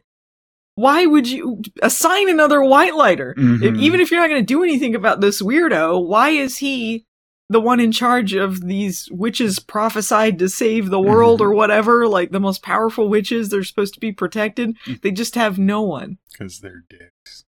[0.75, 3.31] Why would you assign another white lighter?
[3.35, 3.79] If, Mhm.
[3.81, 7.05] even if you're not going to do anything about this weirdo, why is he
[7.49, 11.43] the one in charge of these witches prophesied to save the world Mhm.
[11.45, 12.07] or whatever?
[12.07, 14.75] Like the most powerful witches, they're supposed to be protected.
[15.01, 16.17] They just have no one.
[16.31, 17.43] Because they're dicks.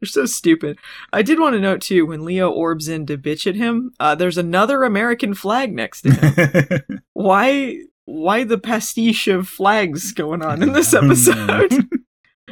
[0.00, 0.78] They're so stupid.
[1.12, 3.92] I did want to note too when Leo orbs in to bitch at him.
[4.00, 7.00] Uh, there's another American flag next to him.
[7.14, 7.78] why?
[8.04, 11.88] Why the pastiche of flags going on in this episode?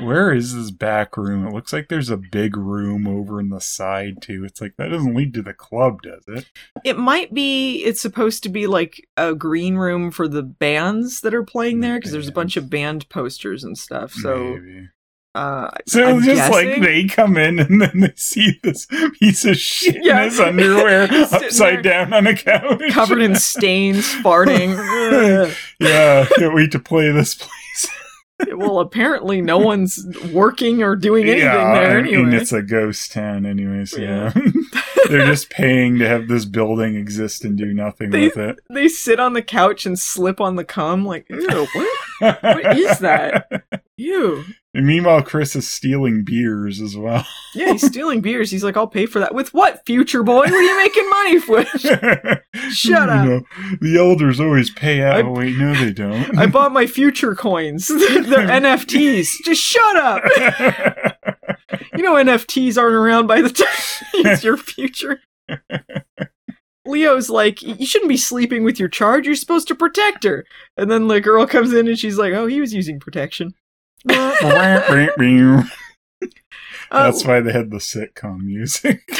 [0.01, 1.47] Where is this back room?
[1.47, 4.45] It looks like there's a big room over in the side too.
[4.45, 6.47] It's like that doesn't lead to the club, does it?
[6.85, 7.79] It might be.
[7.85, 11.97] It's supposed to be like a green room for the bands that are playing there
[11.99, 14.13] because there's a bunch of band posters and stuff.
[14.13, 14.89] So, Maybe.
[15.35, 18.87] uh, So I'm just like they come in and then they see this
[19.19, 20.19] piece of shit Yeah.
[20.19, 22.83] in his underwear upside down on a couch.
[22.91, 24.77] covered in stains, farting.
[25.81, 27.51] Yeah, can't wait to play this place.
[28.55, 33.13] Well, apparently no one's working or doing anything yeah, there I mean, it's a ghost
[33.13, 33.97] town, anyways.
[33.97, 34.33] Yeah.
[34.35, 34.51] Yeah,
[35.09, 38.59] they're just paying to have this building exist and do nothing They- with it.
[38.69, 41.05] They sit on the couch and slip on the cum.
[41.05, 41.99] Like, ew, what?
[42.21, 43.47] What is that?
[44.75, 47.27] And meanwhile, Chris is stealing beers as well.
[47.55, 48.51] Yeah, he's stealing beers.
[48.51, 49.35] He's like, I'll pay for that.
[49.35, 50.41] With what, future boy?
[50.41, 51.69] What are you making money with?
[52.75, 53.27] Shut You up.
[53.27, 53.41] know,
[53.81, 55.17] the elders always pay out.
[55.17, 56.37] I- Wait, no, they don't.
[56.39, 57.89] I bought my future coins.
[57.89, 59.29] They're NFTs.
[59.45, 60.23] Just shut up.
[61.97, 63.67] You know NFTs aren't around by the time
[64.15, 65.21] it's your future.
[66.87, 69.27] Leo's like, you shouldn't be sleeping with your charge.
[69.27, 70.45] You're supposed to protect her.
[70.77, 73.55] And then the girl comes in and she's like, oh, he was using protection.
[76.89, 79.03] Uh, That's why they had the sitcom music.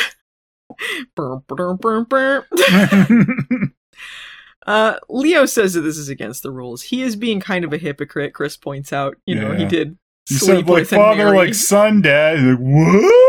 [4.67, 6.83] Uh, Leo says that this is against the rules.
[6.83, 8.35] He is being kind of a hypocrite.
[8.35, 9.97] Chris points out, you know, he did
[10.29, 12.39] you sleep said like father, like son, dad.
[12.39, 13.26] He's like what?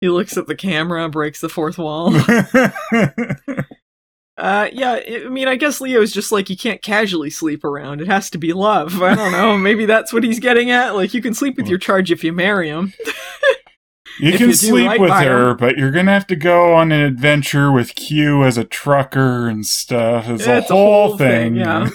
[0.00, 2.12] He looks at the camera, breaks the fourth wall.
[4.36, 8.00] Uh, yeah, I mean, I guess Leo's just like, you can't casually sleep around.
[8.00, 9.02] It has to be love.
[9.02, 9.58] I don't know.
[9.58, 10.94] Maybe that's what he's getting at.
[10.94, 12.92] Like, you can sleep with your charge if you marry him.
[14.20, 15.56] You If can you sleep right with her, him.
[15.56, 19.66] but you're gonna have to go on an adventure with Q as a trucker and
[19.66, 20.28] stuff.
[20.28, 21.56] It's, a, It's whole thing.
[21.56, 21.88] yeah.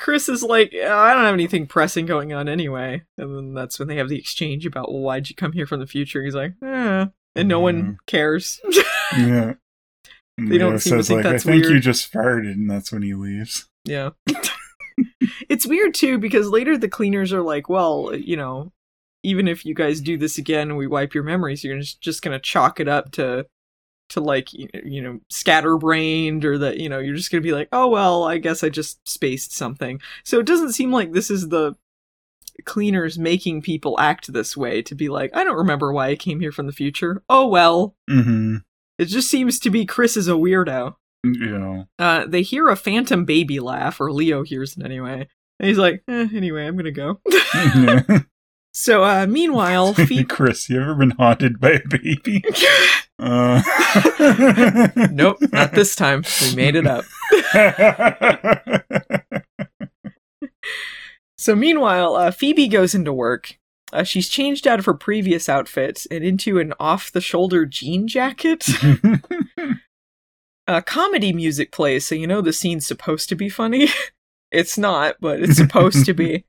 [0.00, 3.02] Chris is like, "Yeah, I don't have anything pressing going on anyway.
[3.18, 5.78] And then that's when they have the exchange about, well, why'd you come here from
[5.80, 6.24] the future?
[6.24, 7.06] He's like, eh.
[7.36, 7.96] And no one Mhm.
[8.06, 8.60] cares.
[9.16, 9.54] yeah.
[10.38, 12.90] They don't Leo seem to think like, that's I think you just farted, and that's
[12.90, 13.68] when he leaves.
[13.84, 14.10] Yeah.
[15.48, 18.72] it's weird too because later the cleaners are like, well, you know,
[19.22, 22.22] even if you guys do this again and we wipe your memories, you're just, just
[22.22, 23.46] going to chalk it up to
[24.10, 27.68] to like you know scatterbrained or that you know you're just going to be like,
[27.72, 31.48] "Oh well, I guess I just spaced something." So it doesn't seem like this is
[31.48, 31.74] the
[32.64, 36.40] cleaners making people act this way to be like, I don't remember why I came
[36.40, 37.22] here from the future.
[37.28, 37.96] Oh well.
[38.08, 38.56] hmm
[38.98, 40.94] It just seems to be Chris is a weirdo.
[41.24, 41.84] You know.
[41.98, 45.28] Uh, they hear a phantom baby laugh, or Leo hears it anyway.
[45.58, 47.20] And he's like, eh, anyway, I'm gonna go.
[48.72, 50.24] so, uh, meanwhile, Phoebe.
[50.24, 52.42] Chris, you ever been haunted by a baby?
[53.22, 53.60] Uh.
[55.12, 56.24] nope, not this time.
[56.40, 57.04] We made it up.
[61.40, 63.58] So, meanwhile, uh, Phoebe goes into work.
[63.94, 68.06] Uh, she's changed out of her previous outfit and into an off the shoulder jean
[68.06, 68.68] jacket.
[70.66, 73.88] uh, comedy music plays, so you know the scene's supposed to be funny.
[74.52, 76.44] it's not, but it's supposed to be.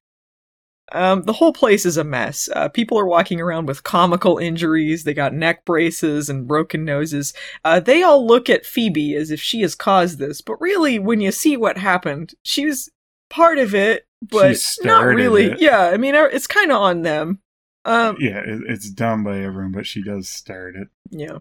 [0.93, 2.49] Um, the whole place is a mess.
[2.55, 5.03] Uh, people are walking around with comical injuries.
[5.03, 7.33] They got neck braces and broken noses.
[7.63, 11.21] Uh, they all look at Phoebe as if she has caused this, but really, when
[11.21, 12.89] you see what happened, she was
[13.29, 15.55] part of it, but not really.
[15.57, 17.39] Yeah, I mean, it's kind of on them.
[17.85, 20.89] Um, yeah, it, it's done by everyone, but she does start it.
[21.09, 21.39] yeah.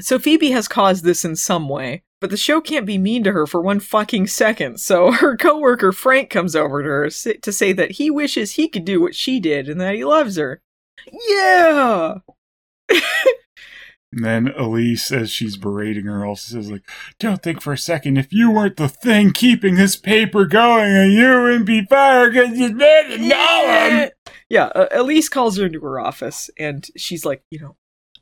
[0.00, 3.32] So Phoebe has caused this in some way, but the show can't be mean to
[3.32, 4.80] her for one fucking second.
[4.80, 8.84] So her coworker Frank comes over to her to say that he wishes he could
[8.84, 10.60] do what she did and that he loves her.
[11.28, 12.18] Yeah.
[14.10, 18.16] And then Elise, as she's berating her, also says, like, don't think for a second,
[18.16, 22.56] if you weren't the thing keeping this paper going, and you wouldn't be fired because
[22.56, 24.10] you didn't know him.
[24.48, 27.76] Yeah, uh, Elise calls her into her office and she's like, you know,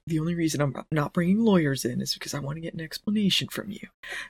[0.06, 2.80] the only reason I'm not bringing lawyers in is because I want to get an
[2.80, 3.88] explanation from you.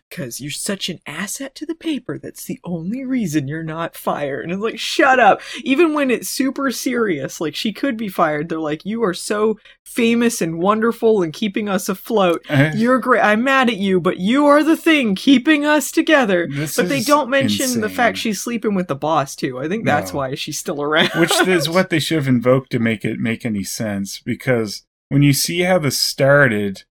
[0.09, 2.19] Because you're such an asset to the paper.
[2.19, 4.45] That's the only reason you're not fired.
[4.45, 5.43] And it's like, shut up.
[5.65, 9.59] Even when it's super serious, like she could be fired, they're like, you are so
[9.85, 12.43] famous and wonderful and keeping us afloat.
[12.49, 13.21] Uh, You're great.
[13.23, 16.49] I'm mad at you, but you are the thing keeping us together.
[16.51, 19.59] This But they don't mention the fact she's sleeping with the boss, too.
[19.59, 20.19] I think that's No.
[20.19, 21.11] why she's still around.
[21.17, 24.21] Which is what they should have invoked to make it make any sense.
[24.21, 26.85] Because when you see how this started,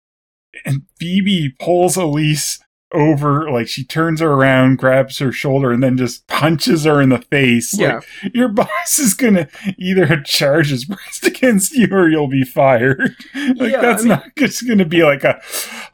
[0.65, 2.61] and Phoebe pulls Elise
[2.95, 7.09] over, like she turns her around, grabs her shoulder, and then just punches her in
[7.11, 7.77] the face.
[7.79, 8.01] Yeah.
[8.23, 13.01] Like, your boss is gonna either charge his pressed against you or you'll be fired.
[13.57, 15.41] like Yeah, that's I mean- not just gonna be like a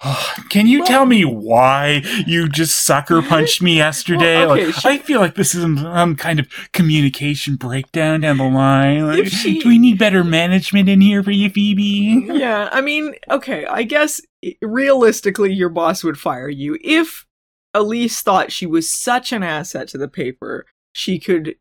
[0.04, 4.38] "Oh, can you Well- tell me why you just sucker punched me yesterday?
[4.44, 8.38] Well, okay, like she- I feel like this is some, kind of communication breakdown down
[8.38, 9.06] the line.
[9.06, 12.26] Like, she- do we need better management in here for you, Phoebe?
[12.32, 14.20] yeah, I mean, okay, I guess
[14.62, 17.27] realistically, your boss would fire you if
[17.74, 20.66] Elise thought she was such an asset to the paper.
[20.92, 21.57] She could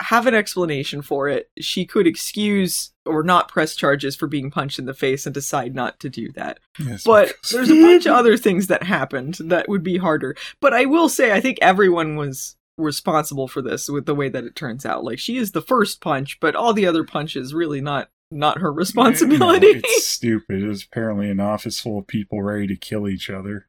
[0.00, 1.50] have an explanation for it.
[1.60, 5.74] She could excuse or not press charges for being punched in the face and decide
[5.74, 6.58] not to do that.
[6.78, 10.36] Yes, But there's a bunch of other things that happened that would be harder.
[10.60, 14.44] But I will say, I think everyone was responsible for this with the way that
[14.44, 15.04] it turns out.
[15.04, 18.72] Like she is the first punch, but all the other punches really not not her
[18.72, 19.72] responsibility.
[19.74, 20.62] No, it's stupid.
[20.62, 23.68] There's apparently an office full of people ready to kill each other.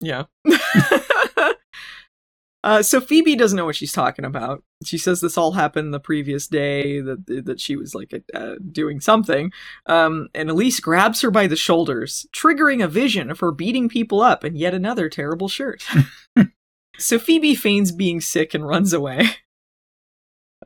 [0.00, 0.24] Yeah.
[2.64, 4.62] uh, so Phoebe doesn't know what she's talking about.
[4.84, 9.00] She says this all happened the previous day that that she was like uh, doing
[9.00, 9.52] something.
[9.86, 14.20] Um, and Elise grabs her by the shoulders, triggering a vision of her beating people
[14.20, 15.84] up in yet another terrible shirt.
[16.98, 19.28] so Phoebe feigns being sick and runs away.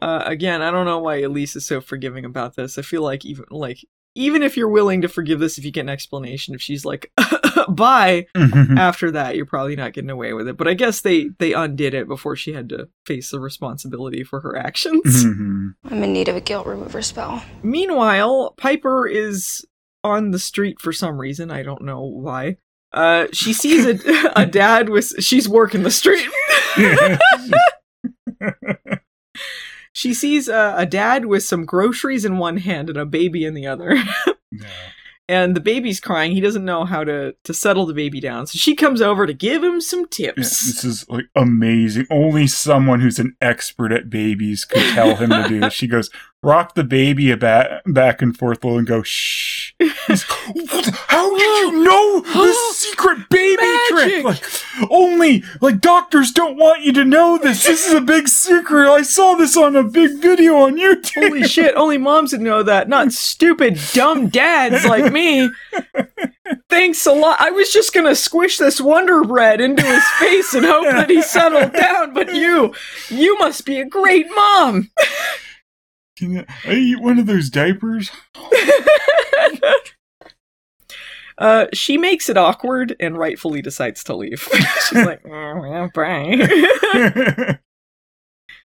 [0.01, 2.79] Uh, again, I don't know why Elise is so forgiving about this.
[2.79, 3.79] I feel like even like
[4.17, 7.13] even if you're willing to forgive this, if you get an explanation, if she's like,
[7.69, 11.53] "Bye," after that you're probably not getting away with it but i guess they they
[11.53, 15.75] undid it before she had to face the responsibility for her actions Mhm.
[15.85, 17.43] I'm in need of a guilt remover spell.
[17.63, 19.65] meanwhile piper is
[20.03, 22.57] on the street for some reason i don't know why
[22.93, 23.99] uh she sees a,
[24.37, 26.27] a dad with she's working the street
[29.93, 33.55] she sees a, a dad with some groceries in one hand and a baby in
[33.55, 33.97] the other
[34.53, 34.67] Yeah.
[35.29, 38.59] and the baby's crying he doesn't know how to to settle the baby down so
[38.59, 42.07] she comes over to give him some Yeah, tips this is like amazing.
[42.11, 45.73] Only someone who's an expert at babies could tell him to do this.
[45.73, 46.11] She goes,
[46.43, 49.73] rock the baby a ba- back and forth little, and go, shh.
[50.09, 50.23] He's,
[50.53, 51.00] "What?
[51.11, 54.25] How did you know this secret baby trick?
[54.25, 54.43] Like,
[54.91, 57.65] only, like, doctors don't want you to know this.
[57.65, 58.89] This is a big secret.
[58.89, 61.29] I saw this on a big video on YouTube.
[61.31, 65.51] Holy shit, only moms would know that, not stupid, dumb dads like me.
[66.69, 67.41] Thanks a lot.
[67.41, 71.23] I was just gonna squish this Wonder Bread into his face and hope that he
[71.23, 72.73] settled down, but you,
[73.09, 74.93] you must be a great mom.
[76.17, 78.13] Can I eat one of those diapers?
[81.41, 84.47] Uh, she makes it awkward and rightfully decides to leave.
[84.89, 87.59] She's like, oh, well, bye.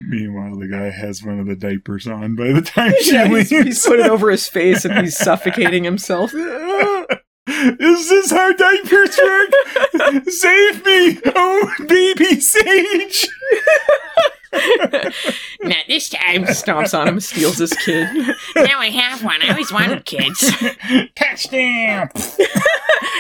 [0.04, 3.50] Meanwhile, the guy has one of the diapers on by the time she Yeah, leaves.
[3.50, 6.34] he's, he's put it over his face and he's suffocating himself.
[6.34, 10.24] Is this how diapers work?
[10.28, 11.20] Save me!
[11.36, 13.28] Oh, baby Sage!
[15.62, 16.44] Not this time.
[16.44, 18.08] Stomps on him, steals his kid.
[18.56, 19.42] Now I have one.
[19.42, 20.52] I always wanted kids.
[21.16, 22.10] Touchdown!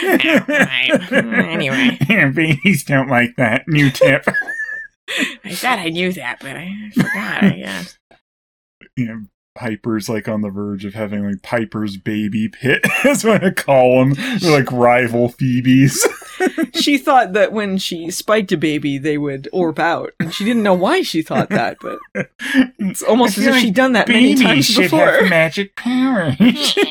[0.03, 0.91] Alright.
[0.91, 1.97] Mm, anyway,
[2.33, 3.67] Babies don't like that.
[3.67, 4.25] New tip.
[5.43, 7.97] I thought I knew that, but I forgot, I guess.
[8.95, 9.21] You know,
[9.55, 12.85] Piper's like on the verge of having like Piper's baby pit.
[13.03, 14.39] That's what I call them.
[14.39, 16.07] They're like rival Phoebes.
[16.73, 20.63] She thought that when she spiked a baby, they would orb out, and she didn't
[20.63, 21.77] know why she thought that.
[21.81, 21.99] But
[22.79, 24.99] it's almost as feel if she'd done that many times should before.
[25.11, 26.35] have magic powers.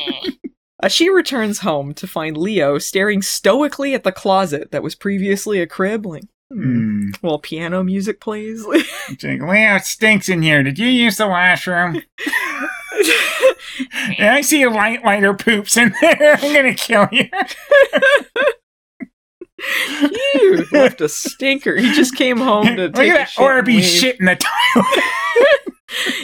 [0.83, 5.61] Uh, she returns home to find Leo staring stoically at the closet that was previously
[5.61, 7.11] a crib, like Hmm.
[7.21, 8.65] while piano music plays.
[9.09, 10.63] It's like, Leo, it stinks in here.
[10.63, 12.01] Did you use the washroom?
[14.17, 16.37] Yeah, I see a white lighter poops in there.
[16.41, 17.29] I'm gonna kill you.
[20.35, 21.75] Ew, left a stinker.
[21.75, 23.85] He just came home to Look take at a that shit and Orby leave.
[23.85, 25.03] shit in the toilet.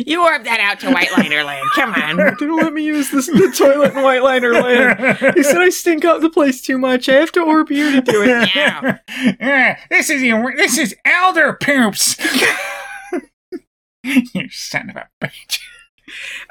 [0.06, 1.67] You orb that out to White Lighter Land.
[1.76, 2.15] Come on.
[2.39, 5.36] Don't let me use this the toilet in White Lighter Land.
[5.36, 7.10] He said I stink up the place too much.
[7.10, 8.50] I have to orb you to do it.
[8.56, 9.00] Yeah.
[9.41, 10.21] Yeah, this is
[10.56, 12.15] this is elder poops.
[14.04, 15.60] you son of a bitch.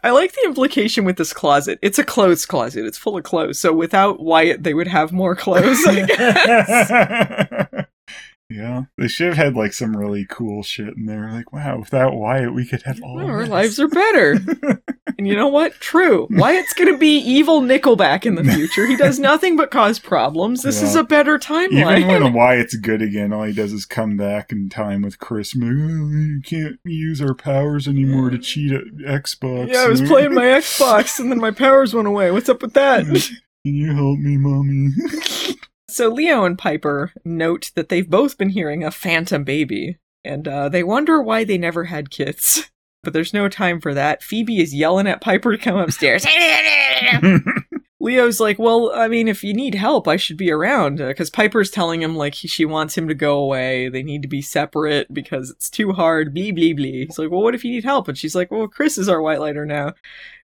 [0.02, 1.78] I like the implication with this closet.
[1.82, 2.84] It's a clothes closet.
[2.84, 3.58] It's full of clothes.
[3.58, 5.84] So without Wyatt, they would have more clothes.
[5.86, 7.86] I guess.
[8.50, 11.30] yeah, they should have had like some really cool shit in there.
[11.30, 13.16] Like, wow, without Wyatt, we could have all.
[13.16, 14.38] Well, our lives are better.
[15.18, 15.72] and you know what?
[15.74, 16.26] True.
[16.30, 18.86] Wyatt's going to be evil Nickelback in the future.
[18.86, 20.62] He does nothing but cause problems.
[20.62, 22.00] This is a better timeline.
[22.00, 25.54] Even when Wyatt's good again, all he does is come back in time with Chris.
[25.54, 29.72] and oh, you can't use our powers anymore to cheat at Xbox.
[29.72, 32.30] yeah, I was playing my Xbox and then my powers went away.
[32.30, 33.04] What's up with that?
[33.64, 34.90] Can you help me, mommy?
[35.88, 40.68] So Leo and Piper note that they've both been hearing a phantom baby, and uh,
[40.68, 42.70] they wonder why they never had kids.
[43.06, 44.20] But there's no time for that.
[44.20, 46.26] Phoebe is yelling at Piper to come upstairs.
[48.00, 51.70] Leo's like, "Well, I mean, if you need help, I should be around." Because Piper's
[51.70, 53.88] telling him like he, she wants him to go away.
[53.88, 56.34] They need to be separate because it's too hard.
[56.34, 57.06] Blee blee blee.
[57.06, 59.22] He's like, "Well, what if you need help?" And she's like, "Well, Chris is our
[59.22, 59.94] white lighter now."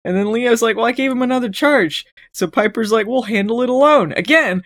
[0.05, 3.63] And then Leo's like, "Well, I gave him another charge." So Piper's like, "We'll handle
[3.63, 4.65] it alone." Again,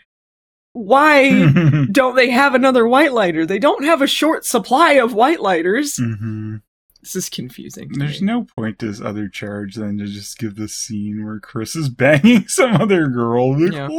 [0.72, 1.46] why
[1.92, 3.46] don't they have another white lighter?
[3.46, 5.96] They don't have a short supply of white lighters.
[5.96, 6.62] Mhm.
[7.04, 7.90] This is confusing.
[7.92, 8.26] to There's me.
[8.26, 11.88] no point to this other charge than to just give the scene where Chris is
[11.90, 13.60] banging some other girl.
[13.60, 13.88] Yeah.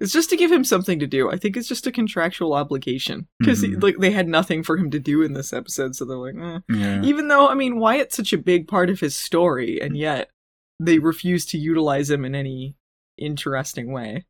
[0.00, 1.30] It's just to give him something to do.
[1.30, 3.82] I think it's just a contractual obligation because Mhm.
[3.82, 6.60] like they had nothing for him to do in this episode, so they're like, eh.
[6.68, 7.02] yeah.
[7.02, 10.30] even though I mean Wyatt's such a big part of his story, and yet
[10.78, 12.76] they refuse to utilize him in any
[13.16, 14.24] interesting way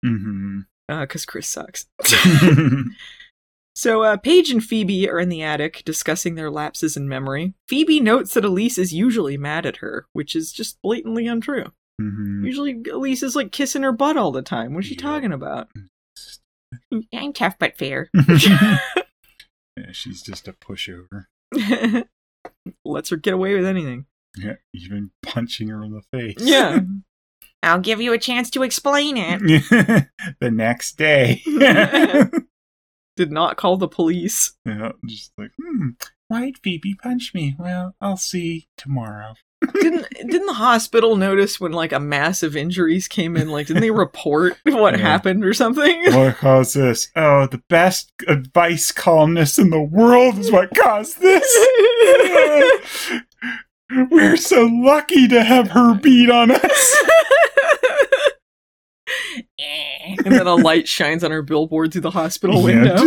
[0.88, 1.84] because Chris sucks.
[3.78, 7.54] So uh, Paige and Phoebe are in the attic discussing their lapses in memory.
[7.68, 11.66] Phoebe notes that Elise is usually mad at her, which is just blatantly untrue.
[12.00, 14.74] hmm Usually Elise is like kissing her butt all the time.
[14.74, 15.00] What's she Yeah.
[15.02, 15.68] talking about?
[17.14, 18.10] I'm tough but fair.
[18.26, 18.78] yeah,
[19.92, 21.26] she's just a pushover.
[22.84, 24.06] Lets her get away with anything.
[24.36, 26.34] Yeah, even punching her in the face.
[26.40, 26.80] Yeah.
[27.62, 29.38] I'll give you a chance to explain it.
[30.40, 31.42] the next day.
[33.18, 34.52] Did not call the police.
[34.64, 35.88] yeah, just like, hmm,
[36.28, 37.56] why'd Phoebe punch me?
[37.58, 39.34] Well, I'll see tomorrow.
[39.80, 43.48] Didn't didn't the hospital notice when like a massive injuries came in?
[43.48, 45.00] Like, didn't they report what Yeah.
[45.00, 46.00] happened or something?
[46.14, 47.08] What caused this?
[47.16, 51.44] Oh, the best advice columnist in the world is what caused this.
[54.10, 56.96] We're so lucky to have her beat on us.
[60.24, 62.94] And then a light shines on her billboard through the hospital window.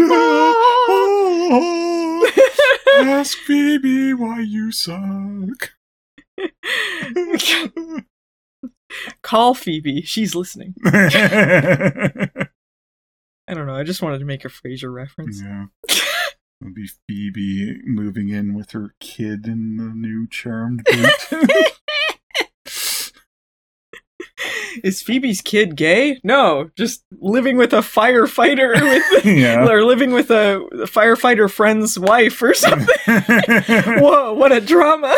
[3.12, 5.72] Ask Phoebe why you suck.
[9.22, 10.02] Call Phoebe.
[10.04, 10.76] She's listening.
[10.86, 12.38] I
[13.50, 13.76] don't know.
[13.76, 15.42] I just wanted to make a Frasier reference.
[15.42, 15.66] yeah.
[16.62, 21.81] It'll be Phoebe moving in with her kid in the new charmed boot.
[24.84, 26.20] Is Phoebe's kid gay?
[26.24, 28.74] No, just living with a firefighter
[29.14, 29.68] with yeah.
[29.68, 32.88] or living with a, firefighter friend's wife or something.
[33.08, 35.16] Whoa, what a drama.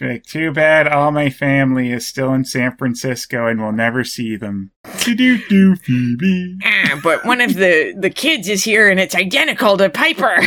[0.00, 4.36] Like, Too bad all my family is still in San Francisco and we'll never see
[4.36, 4.70] them.
[5.02, 5.14] Do
[5.48, 6.58] do Phoebe.
[6.64, 10.40] Ah, but one of the, the kids is here and it's identical to Piper.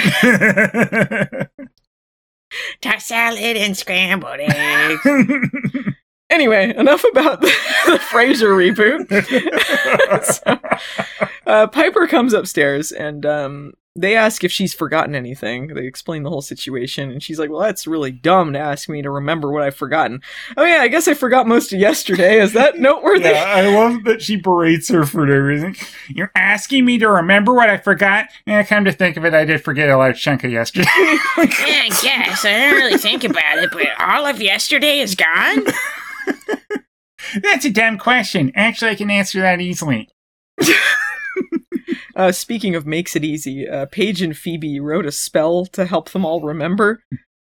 [2.81, 4.99] Tossed salad and scrambled eggs.
[6.29, 7.47] Anyway, enough about the,
[7.87, 9.09] the Frasier reboot.
[10.23, 10.59] So,
[11.45, 15.67] uh, Piper comes upstairs and um, they ask if she's forgotten anything.
[15.67, 19.01] They explain the whole situation, and she's like, "Well, that's really dumb to ask me
[19.01, 20.21] to remember what I've forgotten."
[20.57, 22.39] Oh yeah, I guess I forgot most of yesterday.
[22.39, 23.29] Is that noteworthy?
[23.29, 25.75] yeah, I love that she berates her for no reason.
[26.07, 28.27] You're asking me to remember what I forgot?
[28.45, 30.87] Yeah, come to think of it, I did forget a large chunk of yesterday.
[30.97, 32.45] yeah, I guess.
[32.45, 35.65] I didn't really think about it, but all of yesterday is gone?
[37.43, 38.51] That's a dumb question.
[38.55, 40.09] Actually, I can answer that easily.
[42.19, 46.09] Uh, speaking of makes it easy, uh, Paige and Phoebe wrote a spell to help
[46.09, 47.01] them all remember.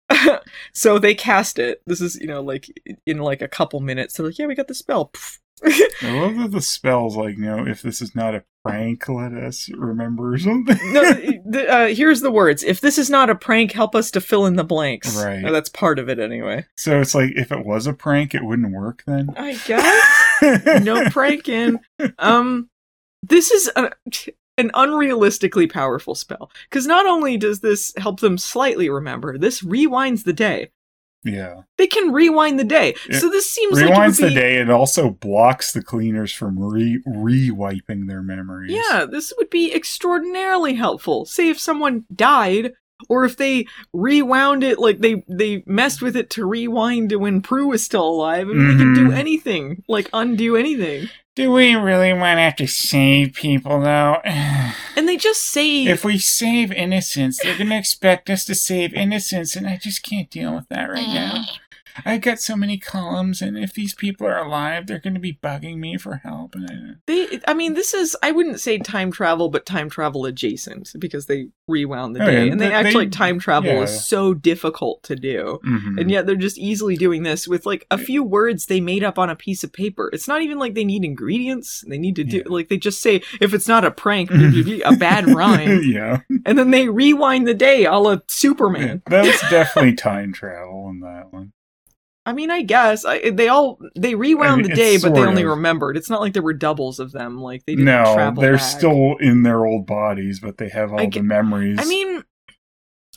[0.73, 1.81] so they cast it.
[1.85, 2.67] This is, you know, like
[3.05, 4.15] in like a couple minutes.
[4.15, 5.09] They're like, yeah, we got the spell.
[5.63, 9.69] I love that the spell's like, no, if this is not a prank, let us
[9.75, 10.77] remember something.
[10.93, 11.03] no,
[11.45, 12.63] the, uh, here's the words.
[12.63, 15.15] If this is not a prank, help us to fill in the blanks.
[15.15, 15.43] Right.
[15.43, 16.65] Uh, that's part of it anyway.
[16.75, 19.33] so it's like, if it was a prank, it wouldn't work then.
[19.35, 20.83] I guess.
[20.83, 21.79] no pranking.
[22.19, 22.69] Um,
[23.23, 23.91] this is a,
[24.57, 30.23] an unrealistically powerful spell because not only does this help them slightly remember, this rewinds
[30.23, 30.71] the day.
[31.27, 31.61] Yeah.
[31.77, 32.95] They can rewind the day.
[33.09, 36.31] It so this seems like it Rewinds would the day It also blocks the cleaners
[36.31, 38.71] from re re wiping their memories.
[38.71, 41.25] Yeah, this would be extraordinarily helpful.
[41.25, 42.73] Say if someone died,
[43.09, 47.41] or if they rewound it, like they they messed with it to rewind to when
[47.41, 48.47] Prue was still alive.
[48.49, 49.17] I mean, they can do Mhm.
[49.17, 51.09] anything, like undo anything.
[51.35, 54.17] Do we really want to have to save people though?
[54.95, 55.87] And they just save.
[55.89, 60.29] if we save innocence, they're gonna expect us to save innocence, and I just can't
[60.29, 61.45] deal with that right now.
[62.05, 65.77] I got so many columns, and if these people are alive, they're gonna be bugging
[65.77, 66.55] me for help.
[66.55, 67.39] And they.
[67.47, 71.47] I mean, this is I wouldn't say time travel, but time travel adjacent because they
[71.67, 73.81] rewound the Oh, day, yeah, and they, they- act like time travel yeah.
[73.81, 75.59] is so difficult to do.
[75.65, 75.99] Mhm.
[75.99, 79.19] And yet they're just easily doing this with like a few words they made up
[79.19, 80.09] on a piece of paper.
[80.13, 81.83] It's not even like they need ingredients.
[81.87, 82.43] They need to do Yeah.
[82.47, 86.71] like they just say if it's not a prank, a bad rhyme, yeah, and then
[86.71, 89.01] they rewind the day, all a la Superman.
[89.07, 91.51] that was definitely time travel in that one.
[92.27, 95.21] I mean, I guess I, they all they rewound I mean, the day, but they
[95.21, 95.95] only of- remembered.
[95.95, 97.39] It's not like there were doubles of them.
[97.39, 98.41] Like they didn't No, travel.
[98.41, 98.61] they're back.
[98.61, 101.77] still in their old bodies, but they have all I the memories.
[101.79, 102.23] I mean,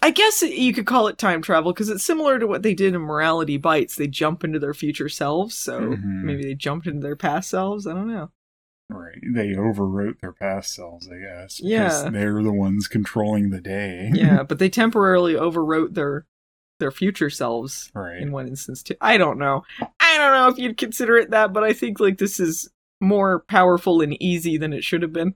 [0.01, 2.95] I guess you could call it time travel because it's similar to what they did
[2.95, 3.97] in Morality Bites.
[3.97, 6.23] They jump into their future selves, so Mhm.
[6.23, 7.87] maybe they jumped into their past selves.
[7.87, 8.31] I don't know.
[8.93, 9.19] right?
[9.35, 11.61] They overwrote their past selves, I guess.
[11.61, 12.11] because Yeah.
[12.11, 14.11] they're the ones controlling the day.
[14.15, 16.27] Yeah, but they temporarily overwrote their
[16.81, 18.21] their future selves right.
[18.21, 18.97] in one instance too.
[19.01, 19.63] I don't know.
[20.01, 22.69] I don't know if you'd consider it that, but I think like this is
[23.01, 25.35] more powerful and easy than it should have been.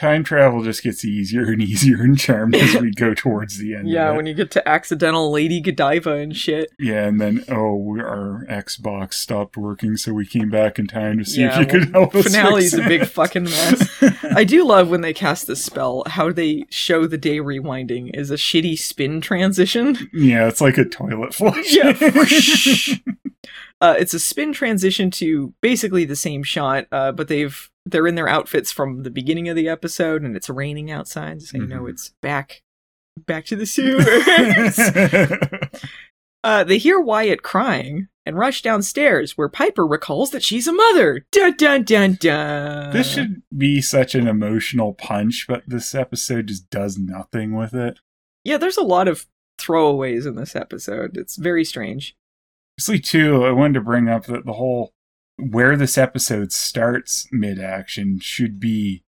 [0.00, 3.88] Time travel just gets easier and easier and charmed as we go towards the end.
[3.88, 6.72] Yeah, when you get to accidental Lady Godiva and shit.
[6.78, 11.24] yeah, and then oh, our Xbox stopped working, so we came back in time to
[11.24, 12.24] see Yeah, if you could help us.
[12.24, 14.02] finale's a big fucking mess.
[14.34, 16.02] I do love when they cast this spell.
[16.06, 19.96] How they show the day rewinding is a shitty spin transition.
[20.12, 21.74] yeah, it's like a toilet flush.
[21.74, 21.92] Yeah.
[23.82, 28.14] Uh, it's a spin transition to basically the same shot, uh, but they've they're in
[28.14, 31.82] their outfits from the beginning of the episode, and it's raining outside, so you know
[31.82, 31.90] Mhm.
[31.90, 32.62] it's back
[33.26, 34.78] back to the sewers.
[36.44, 41.26] uh, they hear Wyatt crying and rush downstairs, where Piper recalls that she's a mother.
[41.32, 42.92] Dun dun dun dun.
[42.92, 47.98] this should be such an emotional punch, but this episode just does nothing with it.
[48.44, 48.56] yeah.
[48.56, 49.26] There's a lot of
[49.58, 51.16] throwaways in this episode.
[51.16, 52.16] It's very strange.
[52.78, 54.94] Actually, too, I wanted to bring up that the whole
[55.50, 59.02] where this episode starts mid action should be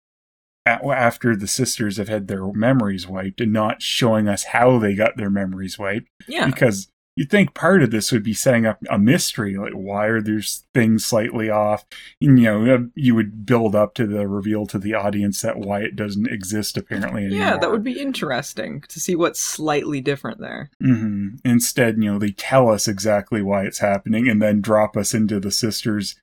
[0.67, 4.95] a- after the sisters have had their memories wiped and not showing us how they
[4.95, 6.09] got their memories wiped.
[6.29, 6.47] Yeah.
[6.47, 10.23] Because you'd think part of this would be setting up a mystery, like why are
[10.23, 10.41] there
[10.73, 11.85] things slightly off?
[12.19, 15.83] And, you know, you would build up to the reveal to the audience that why
[15.83, 17.47] it doesn't exist apparently anymore.
[17.47, 20.71] Yeah, that would be interesting to see what's slightly different there.
[20.81, 25.13] hmm Instead, you know, they tell us exactly why it's happening and then drop us
[25.13, 26.15] into the sisters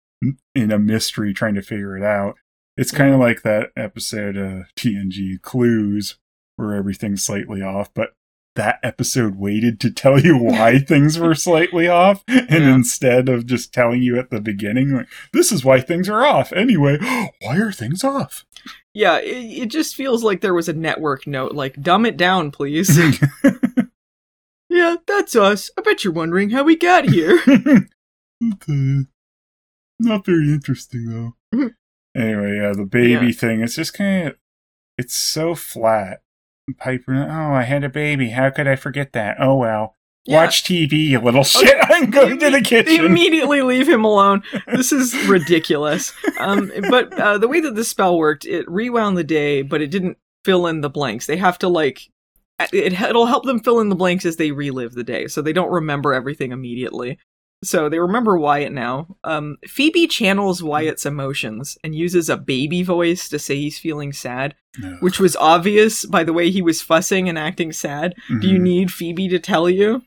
[0.56, 2.38] in a mystery trying to figure it out.
[2.76, 6.18] It's kind of like that episode of TNG Clues
[6.56, 8.14] where everything's slightly off, but
[8.58, 12.76] that episode waited to tell you why things were slightly off and Yeah.
[12.76, 16.52] instead of just telling you at the beginning like this is why things are off
[16.52, 16.98] anyway
[17.42, 18.46] why are things off
[18.94, 22.50] Yeah, it, it just feels like there was a network note, like, dumb it down,
[22.52, 22.90] please.
[24.70, 25.70] yeah, that's us.
[25.78, 27.40] I bet you're wondering how we got here.
[28.54, 29.06] Okay.
[30.00, 31.36] Not very interesting though.
[31.56, 31.74] Mhm.
[32.16, 33.32] anyway, yeah, the baby Yeah.
[33.32, 34.36] thing, it's just kind of,
[34.98, 36.22] it's so flat.
[36.78, 38.30] Piper, oh, I had a baby.
[38.30, 39.38] How could I forget that?
[39.40, 39.94] Oh well.
[40.26, 40.44] Yeah.
[40.44, 41.74] Watch TV, you little shit.
[41.84, 43.06] I'm going to the They kitchen.
[43.06, 44.44] immediately leave him alone.
[44.68, 46.12] This is ridiculous.
[46.38, 49.90] Um, but uh, the way that the spell worked, it rewound the day, but it
[49.90, 51.28] didn't fill in the blanks.
[51.28, 52.10] They have to like
[52.74, 52.92] it.
[53.02, 55.72] It'll help them fill in the blanks as they relive the day, so they don't
[55.72, 57.18] remember everything immediately.
[57.64, 59.18] So they remember Wyatt now.
[59.24, 64.54] Um, Phoebe channels Wyatt's emotions and uses a baby voice to say he's feeling sad,
[64.78, 64.98] No.
[65.00, 68.14] which was obvious by the way he was fussing and acting sad.
[68.42, 68.62] Do you Mhm.
[68.64, 70.04] need Phoebe to tell you?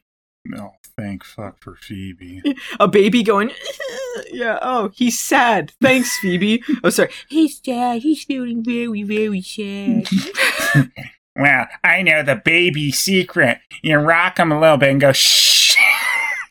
[0.47, 2.41] No, thank fuck for Phoebe.
[2.79, 3.51] a baby going,
[4.33, 5.73] yeah, oh, he's sad.
[5.83, 6.63] Thanks, Phoebe.
[6.85, 7.11] Oh, sorry.
[7.29, 8.03] He's sad.
[8.03, 10.09] He's feeling very, very sad.
[11.37, 13.59] Well, I know the baby secret.
[13.83, 15.60] You rock him a little bit and go, shh.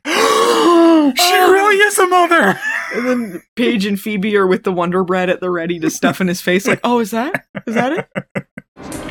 [1.15, 2.59] she really is a mother.
[2.93, 6.21] And then Paige and Phoebe are with the Wonder Bread at the ready to stuff
[6.21, 6.67] in his face.
[6.67, 7.45] Like, oh, is that?
[7.67, 8.45] Is that it?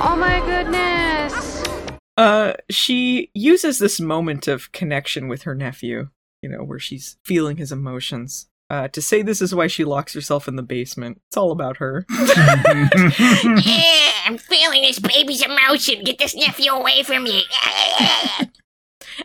[0.00, 1.62] Oh my goodness.
[2.16, 6.08] Uh, she uses this moment of connection with her nephew,
[6.40, 8.46] you know, where she's feeling his emotions.
[8.70, 11.20] Uh, to say this is why she locks herself in the basement.
[11.28, 12.06] It's all about her.
[12.10, 12.88] yeah,
[14.26, 16.04] I'm feeling this baby's emotion.
[16.04, 17.44] Get this nephew away from me.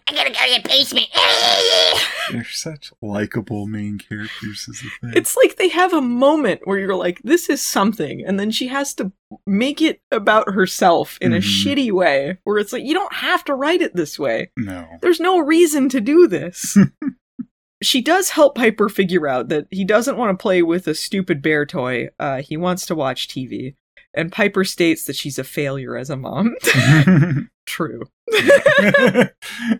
[0.08, 1.08] I gotta go to the basement.
[2.32, 5.14] They're such likable main characters as a thing.
[5.16, 8.68] It's like they have a moment where you're like, this is something, and then she
[8.68, 9.12] has to
[9.46, 11.42] make it about herself in a Mhm.
[11.64, 14.50] shitty way, where it's like, you don't have to write it this way.
[14.58, 14.88] no.
[15.02, 16.78] There's no reason to do this.
[17.84, 21.42] she does help Piper figure out that he doesn't want to play with a stupid
[21.42, 22.10] bear toy.
[22.20, 23.76] Uh, he wants to watch TV.
[24.16, 26.56] And Piper states that she's a failure as a mom.
[27.66, 28.04] True.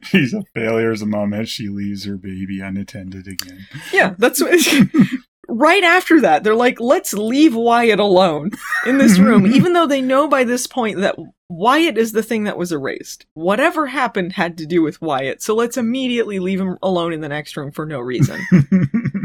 [0.04, 3.68] She's a failure as a mom as she leaves her baby unattended again.
[3.92, 4.60] Yeah, that's what.
[5.48, 8.52] right after that, they're like, let's leave Wyatt alone
[8.86, 11.16] in this room, even though they know by this point that
[11.50, 13.26] Wyatt is the thing that was erased.
[13.34, 17.30] Whatever happened had to do with Wyatt, so let's immediately leave him alone in the
[17.30, 18.40] next room for no reason.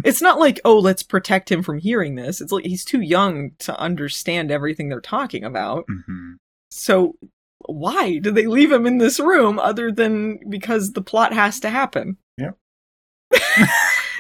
[0.05, 2.41] it's not like, oh, let's protect him from hearing this.
[2.41, 5.87] It's like he's too young to understand everything they're talking about.
[5.87, 6.37] Mhm.
[6.71, 7.15] So
[7.67, 11.71] why did they leave him in this room other than because the plot has to
[11.71, 12.17] happen?
[12.39, 12.57] Yep.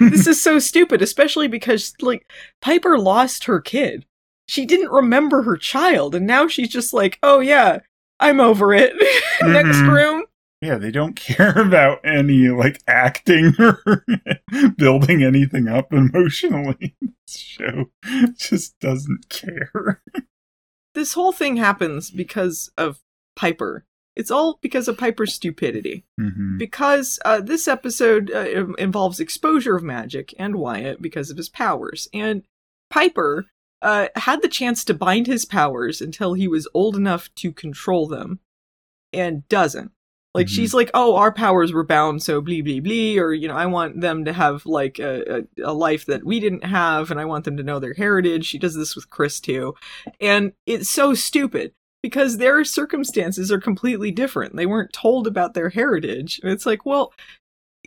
[0.01, 2.31] this is so stupid, especially because like
[2.61, 4.05] Piper lost her kid.
[4.47, 7.81] She didn't remember her child, and now she's just like, "Oh yeah,
[8.21, 8.93] I'm over it."
[9.43, 9.93] Next Mhm.
[9.95, 10.25] room.
[10.61, 14.05] Yeah, they don't care about any like acting or
[14.77, 16.97] building anything up emotionally.
[17.01, 17.91] This show
[18.37, 20.03] just doesn't care.
[20.95, 22.99] This whole thing happens because of
[23.39, 23.85] Piper.
[24.17, 26.05] It's all because of Piper's stupidity.
[26.21, 26.59] Mhm.
[26.59, 32.09] because uh, this episode uh, involves exposure of magic and Wyatt because of his powers.
[32.13, 32.43] And
[32.91, 33.47] Piper
[33.81, 38.09] uh, had the chance to bind his powers until he was old enough to control
[38.09, 38.41] them,
[39.13, 39.93] and doesn't.
[40.35, 40.51] Like Mhm.
[40.51, 43.67] she's like, oh, our powers were bound, so blee blee blee, or you know, I
[43.67, 47.25] want them to have like a, a, a life that we didn't have, and I
[47.25, 48.47] want them to know their heritage.
[48.47, 49.75] She does this with Chris too,
[50.21, 51.73] and it's so stupid
[52.03, 54.57] because their circumstances are completely different.
[54.57, 56.41] They weren't told about their heritage.
[56.43, 57.13] And it's like, well,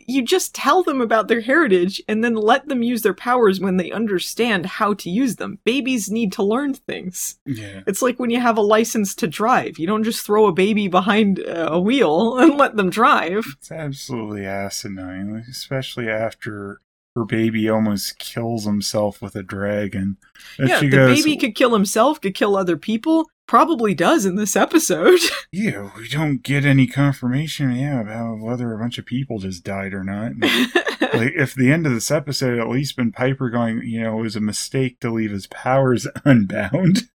[0.06, 3.76] you just tell them about their heritage and then let them use their powers when
[3.76, 5.58] they understand how to use them.
[5.64, 7.38] Babies need to learn things.
[7.46, 7.82] Yeah.
[7.86, 9.78] It's like when you have a license to drive.
[9.78, 13.44] You don't just throw a baby behind a wheel and let them drive.
[13.58, 16.80] It's absolutely asinine, especially after
[17.14, 20.16] her baby almost kills himself with a dragon.
[20.58, 23.28] And yeah, the goes, baby could kill himself, could kill other people.
[23.52, 25.20] Probably does in this episode.
[25.54, 29.92] Yeah, we don't get any confirmation, yeah, about whether a bunch of people just died
[29.92, 30.32] or not.
[30.40, 34.18] like, if the end of this episode had at least been Piper going, you know,
[34.18, 37.10] it was a mistake to leave his powers unbound.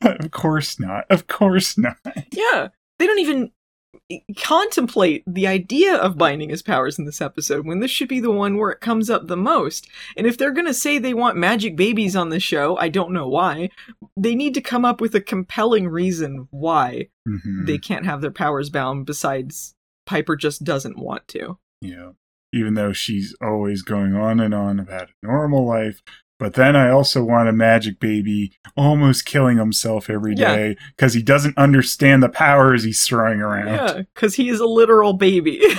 [0.00, 1.04] But of course not.
[1.10, 1.98] Of course not.
[2.32, 2.68] Yeah,
[2.98, 3.52] they don't even
[4.36, 8.30] contemplate the idea of binding his powers in this episode when this should be the
[8.30, 9.88] one where it comes up the most.
[10.16, 13.12] And if they're going to say they want magic babies on the show, I don't
[13.12, 13.70] know why,
[14.16, 17.66] they need to come up with a compelling reason why Mhm.
[17.66, 19.74] they can't have their powers bound besides
[20.06, 21.58] Piper just doesn't want to.
[21.80, 22.10] Yeah.
[22.52, 26.02] Even though she's always going on and on about a normal life.
[26.38, 30.56] But then I also want a magic baby almost killing himself every Yeah.
[30.56, 33.66] day because he doesn't understand the powers he's throwing around.
[33.68, 35.62] Yeah, because he is a literal baby.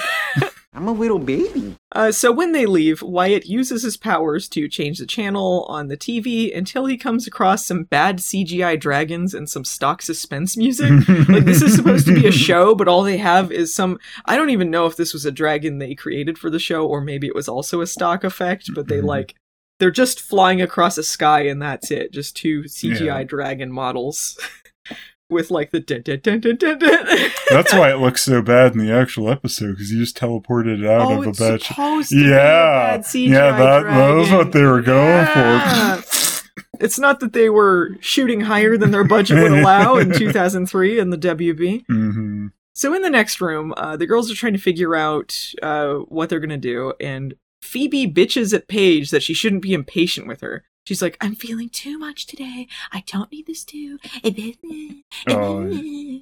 [0.73, 1.77] I'm a little baby.
[1.93, 5.95] Uh, so when they leave, Wyatt uses his powers to change the channel on the
[5.95, 10.89] TV until he comes across some bad CGI dragons and some stock suspense music.
[11.29, 13.97] like this is supposed to be a show, but all they have is some.
[14.25, 16.99] I don't even know if this was a dragon they created for the show, or
[16.99, 18.69] maybe it was also a stock effect.
[18.75, 19.05] But they Mhm.
[19.05, 19.35] like
[19.79, 22.11] they're just flying across a sky and that's it.
[22.13, 23.23] Just two CGI Yeah.
[23.23, 24.39] dragon models.
[25.27, 27.07] with like the dun, dun, dun, dun, dun, dun.
[27.49, 30.85] That's why it looks so bad in the actual episode because you just teleported it
[30.85, 31.67] out oh, of a batch.
[31.69, 32.35] to be a Yeah,
[32.97, 36.01] bad CGI yeah, that, that was what they were going Yeah.
[36.79, 41.09] It's not that they were shooting higher than their budget would allow in 2003 in
[41.09, 41.85] the WB.
[41.87, 41.93] for.
[41.93, 45.95] hmm So in the next room, uh, the girls are trying to figure out uh,
[46.07, 47.33] what they're gonna do, and
[47.65, 50.63] Phoebe bitches at Paige that she shouldn't be impatient with her.
[50.85, 52.67] She's like, "I'm feeling too much today.
[52.91, 53.97] I don't need this too."
[55.27, 55.67] Oh,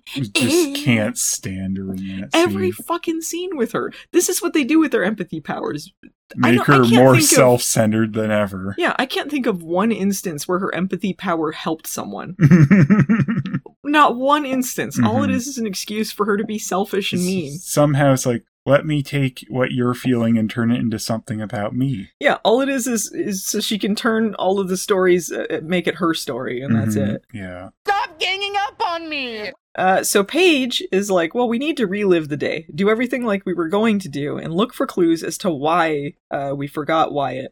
[0.06, 2.86] Just can't stand her in that Every scene.
[2.86, 3.92] fucking scene with her.
[4.14, 5.92] This is what they do with their empathy powers.
[6.36, 8.74] Make her more think of- self-centered than ever.
[8.78, 12.36] Yeah, I can't think of one instance where her empathy power helped someone.
[13.84, 14.98] Not one instance.
[15.04, 15.34] All it Mhm.
[15.36, 17.52] is is an excuse for her to be selfish and mean.
[17.60, 21.76] Somehow it's like, let me take what you're feeling and turn it into something about
[21.76, 22.10] me.
[22.20, 25.60] Yeah, all it is is is so she can turn all of the stories, uh,
[25.64, 27.16] make it her story, and that's Mhm.
[27.16, 27.26] it.
[27.34, 27.70] Yeah.
[27.86, 29.52] Stop ganging up on me!
[29.76, 33.46] Uh, so Paige is like, well, we need to relive the day, do everything like
[33.46, 37.12] we were going to do, and look for clues as to why uh, we forgot
[37.12, 37.52] Wyatt.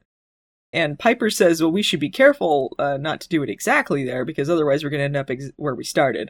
[0.73, 4.23] And Piper says, well, we should be careful uh, not to do it exactly there,
[4.23, 6.29] because otherwise we're going to end up ex- where we started.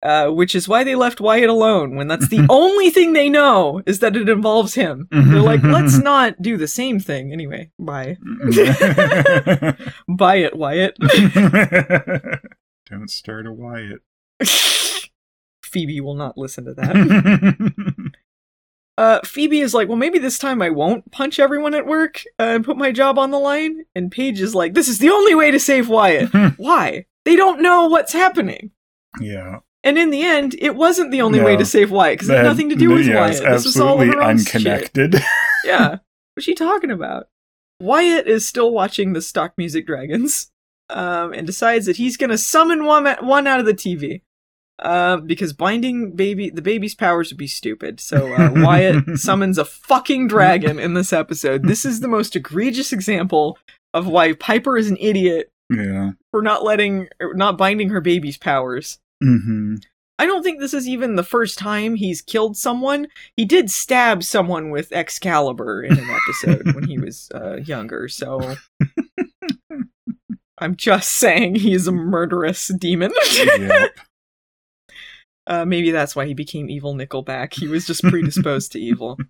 [0.00, 3.82] Uh, which is why they left Wyatt alone, when that's the only thing they know
[3.84, 5.08] is that it involves him.
[5.10, 7.32] They're like, let's not do the same thing.
[7.32, 8.16] Anyway, bye.
[10.08, 10.96] Buy it, Wyatt.
[12.90, 14.02] Don't start a Wyatt.
[15.64, 17.92] Phoebe will not listen to that.
[18.96, 22.44] uh, Phoebe is like, well, maybe this time I won't punch everyone at work uh,
[22.44, 23.84] and put my job on the line.
[23.94, 26.30] And Paige is like, this is the only way to save Wyatt.
[26.56, 27.06] Why?
[27.24, 28.70] They don't know what's happening.
[29.20, 29.58] yeah.
[29.84, 32.44] And in the end, it wasn't the only way to save Wyatt because it had
[32.44, 33.42] nothing to do with Wyatt.
[33.42, 34.54] This was all of her own shit.
[34.56, 35.16] unconnected.
[35.64, 35.96] Yeah.
[36.34, 37.28] What's she talking about?
[37.80, 40.50] Wyatt is still watching the stock music dragons,
[40.88, 44.22] um, and decides that he's gonna summon one, one out of the TV.
[44.80, 47.98] Um, because binding baby the baby's powers would be stupid.
[47.98, 51.64] So uh, Wyatt summons a fucking dragon in this episode.
[51.64, 53.58] This is the most egregious example
[53.92, 56.12] of why Piper is an idiot yeah.
[56.30, 59.00] for not letting or not binding her baby's powers.
[59.22, 59.76] Hmm
[60.20, 63.06] I don't think this is even the first time he's killed someone.
[63.36, 68.56] He did stab someone with Excalibur in an episode when he was uh, younger, so
[70.58, 73.12] I'm just saying he's a murderous demon.
[73.36, 73.90] Yep.
[75.46, 77.54] uh, maybe that's why he became evil Nickelback.
[77.54, 79.18] He was just predisposed to evil.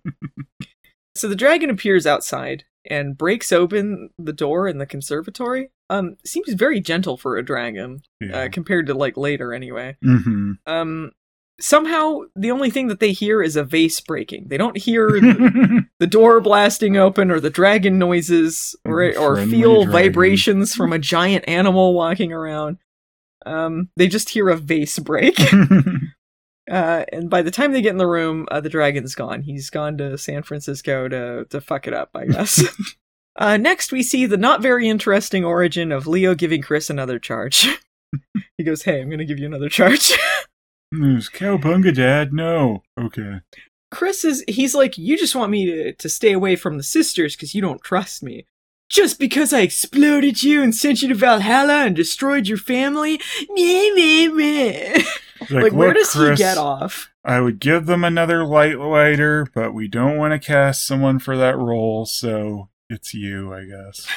[1.15, 5.69] So the dragon appears outside and breaks open the door in the conservatory.
[5.89, 8.43] Um, seems very gentle for a dragon Yeah.
[8.43, 9.97] uh, compared to like later, anyway.
[10.03, 11.11] hmm um
[11.61, 15.85] somehow the only thing that they hear is a vase breaking they don't hear the,
[15.99, 19.91] the door blasting open or the dragon noises or or feel dragon.
[19.91, 22.77] vibrations from a giant animal walking around
[23.45, 25.35] um they just hear a vase break
[26.69, 29.69] uh and by the time they get in the room uh, the dragon's gone he's
[29.69, 32.63] gone to san francisco to to fuck it up i guess
[33.37, 37.67] uh next we see the not very interesting origin of leo giving chris another charge
[38.57, 40.11] he goes hey i'm gonna give you another charge
[40.91, 42.33] There's Cowpunga Dad.
[42.33, 42.83] No.
[42.99, 43.41] Okay.
[43.91, 47.35] Chris is he's like, you just want me to, to stay away from the sisters
[47.35, 48.45] because you don't trust me.
[48.89, 53.19] Just because I exploded you and sent you to Valhalla and destroyed your family?
[53.49, 55.03] Meh, meh, meh.
[55.49, 57.11] Like, where "Look, does he get off?
[57.23, 61.37] I would give them another white lighter, but we don't want to cast someone for
[61.37, 64.07] that role, so it's you, I guess.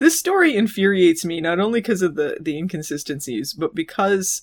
[0.00, 4.42] This story infuriates me not only because of the, the inconsistencies, but because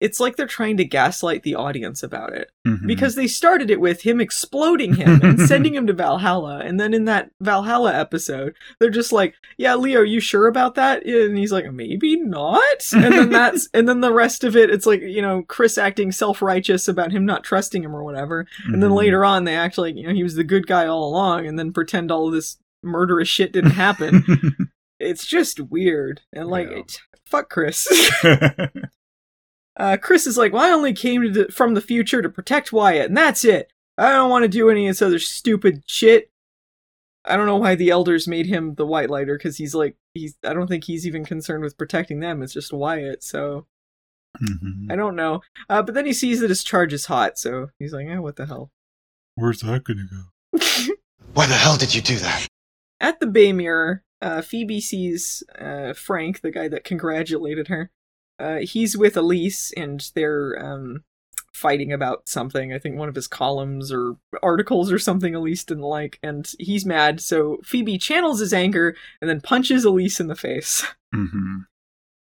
[0.00, 2.50] it's like they're trying to gaslight the audience about it.
[2.66, 2.86] Mhm.
[2.86, 6.60] Because they started it with him exploding him and sending him to Valhalla.
[6.60, 10.74] And then in that Valhalla episode, they're just like, Yeah, Leo, are you sure about
[10.76, 11.04] that?
[11.04, 12.92] And he's like, Maybe not.
[12.94, 16.12] And then that's and then the rest of it, it's like, you know, Chris acting
[16.12, 18.46] self righteous about him not trusting him or whatever.
[18.66, 18.96] And then Mhm.
[18.96, 21.58] later on they act like, you know, he was the good guy all along and
[21.58, 24.24] then pretend all this murderous shit didn't happen.
[24.98, 26.22] it's just weird.
[26.32, 26.78] And like Yeah.
[26.78, 27.86] it, fuck Chris.
[29.76, 32.72] Uh, Chris is like, well, I only came to the, from the future to protect
[32.72, 33.72] Wyatt, and that's it.
[33.98, 36.30] I don't want to do any of this other stupid shit.
[37.24, 40.36] I don't know why the elders made him the White Lighter, because he's like, he's.
[40.44, 42.42] I don't think he's even concerned with protecting them.
[42.42, 43.66] It's just Wyatt, so
[44.42, 44.90] Mhm.
[44.90, 45.42] I don't know.
[45.68, 48.36] Uh, but then he sees that his charge is hot, so he's like, eh, what
[48.36, 48.70] the hell.
[49.36, 50.58] Where's that gonna go?
[51.34, 52.46] Why the hell did you do that?
[53.00, 57.90] At the Bay Mirror, uh, Phoebe sees uh, Frank, the guy that congratulated her.
[58.38, 61.04] Uh, he's with Elise, and they're um,
[61.52, 62.72] fighting about something.
[62.72, 66.84] I think one of his columns or articles or something Elise didn't like, and he's
[66.84, 67.20] mad.
[67.20, 70.84] So Phoebe channels his anger and then punches Elise in the face.
[71.14, 71.58] hmm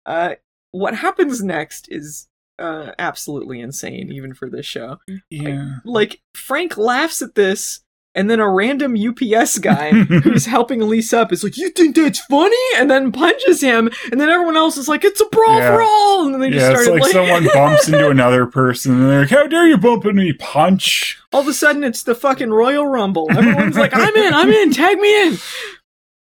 [0.06, 0.36] Uh,
[0.72, 2.28] what happens next is
[2.58, 4.97] uh, absolutely insane, even for this show.
[5.30, 5.76] Yeah.
[5.86, 7.82] Like Frank laughs at this,
[8.14, 12.20] and then a random UPS guy who's helping Elise up is like, "You think that's
[12.26, 15.76] funny?" and then punches him, and then everyone else is like, "It's a brawl Yeah.
[15.76, 18.93] for all!" and then they just Yeah, it's started like someone bumps into another person
[18.93, 20.34] and they're like, How dare you bump into me?
[20.34, 21.20] Punch.
[21.32, 23.28] all of a sudden it's the fucking Royal Rumble.
[23.32, 25.39] Everyone's like, "I'm in, I'm in, tag me in," You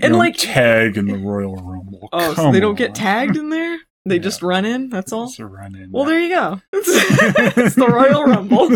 [0.00, 2.08] and like, tag in the Royal Rumble.
[2.12, 3.78] oh, so Come they don't get tagged in there.
[4.06, 4.22] They Yeah.
[4.22, 4.88] just run in.
[4.88, 5.24] That's all.
[5.24, 5.90] It's a run in.
[5.92, 6.60] Well, there you go.
[6.72, 6.88] It's,
[7.58, 8.70] it's the Royal Rumble.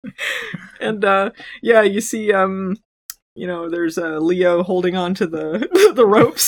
[0.80, 1.30] and uh
[1.62, 2.76] yeah you see um
[3.34, 6.44] you know there's uh leo holding on to the the ropes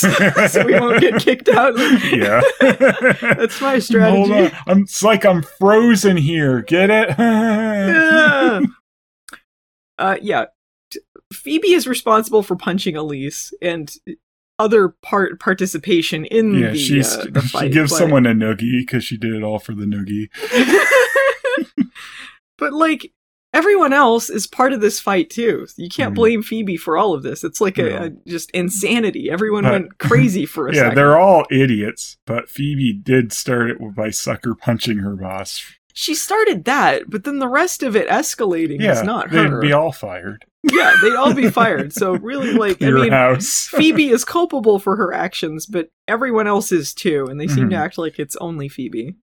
[0.52, 1.76] so we won't get kicked out
[2.12, 2.40] yeah.
[3.34, 4.50] that's my strategy Hold on.
[4.66, 6.62] I'm, it's like I'm frozen here.
[6.62, 7.14] Get it?
[7.18, 8.60] yeah.
[9.98, 10.44] uh yeah
[11.32, 13.92] phoebe is responsible for punching elise and
[14.58, 18.32] other part participation in yeah, the, she's uh, the fight she gives but- someone a
[18.32, 20.28] noogie because she did it all for the noogie.
[22.58, 23.12] but like
[23.52, 25.66] everyone else is part of this fight too.
[25.76, 26.16] You can't Mhm.
[26.16, 27.44] blame Phoebe for all of this.
[27.44, 29.30] It's like a, a just insanity.
[29.30, 33.78] Everyone But- went crazy for a Yeah, they're all idiots, but Phoebe did start it
[33.94, 35.64] by sucker punching her boss.
[35.98, 39.60] She started that, but then the rest of it escalating Yeah, is not her.
[39.60, 40.44] they'd be all fired.
[40.62, 41.92] yeah, they'd all be fired.
[41.94, 43.68] So really, like, I mean, house.
[43.68, 47.76] Phoebe is culpable for her actions, but everyone else is too, and they seem to
[47.76, 47.80] Mhm.
[47.80, 49.16] act like it's only Phoebe.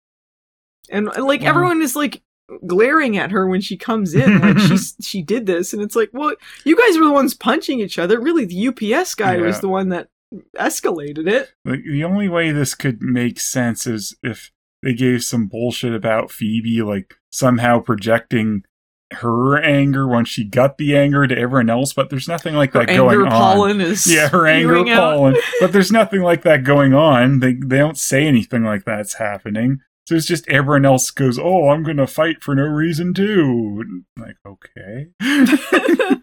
[0.89, 2.23] And like Well- everyone is like
[2.65, 6.09] glaring at her when she comes in, like she she did this, and it's like,
[6.11, 6.33] well,
[6.65, 8.19] you guys were the ones punching each other.
[8.19, 10.07] Really, the UPS guy was the one that
[10.57, 11.53] escalated it.
[11.65, 14.51] Like the only way this could make sense is if
[14.83, 18.63] they gave some bullshit about Phoebe, like somehow projecting
[19.11, 22.79] her anger once she got the anger to everyone else, but there's nothing like Her
[22.79, 23.31] that going anger on.
[23.31, 27.39] pollen is Yeah, her anger pollen, but there's nothing like that going on.
[27.39, 29.79] They they don't say anything like that's happening.
[30.05, 34.03] So it's just everyone else goes, "Oh, I'm going to fight for no reason too."
[34.17, 35.07] Like, okay.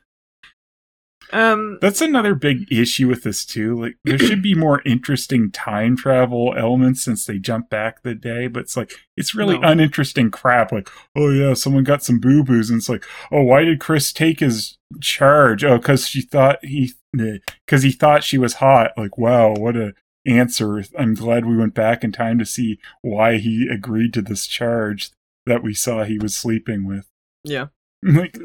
[1.33, 3.81] Um, That's another big issue with this too.
[3.81, 8.47] Like there should be more interesting time travel elements since they jump back the day,
[8.49, 9.69] but it's like it's really No.
[9.69, 10.73] uninteresting crap.
[10.73, 14.13] Like, oh yeah, someone got some boo boos, and it's like, oh, why did Chris
[14.13, 15.65] take his charge?
[15.65, 18.93] Oh, because she thought he, because he thought she was hot.
[18.97, 19.95] Like, wow, what a
[20.27, 20.83] answer.
[20.99, 25.11] I'm glad we went back in time to see why he agreed to this charge
[25.47, 27.07] that we saw he was sleeping with.
[27.45, 27.67] yeah,
[28.03, 28.37] Like,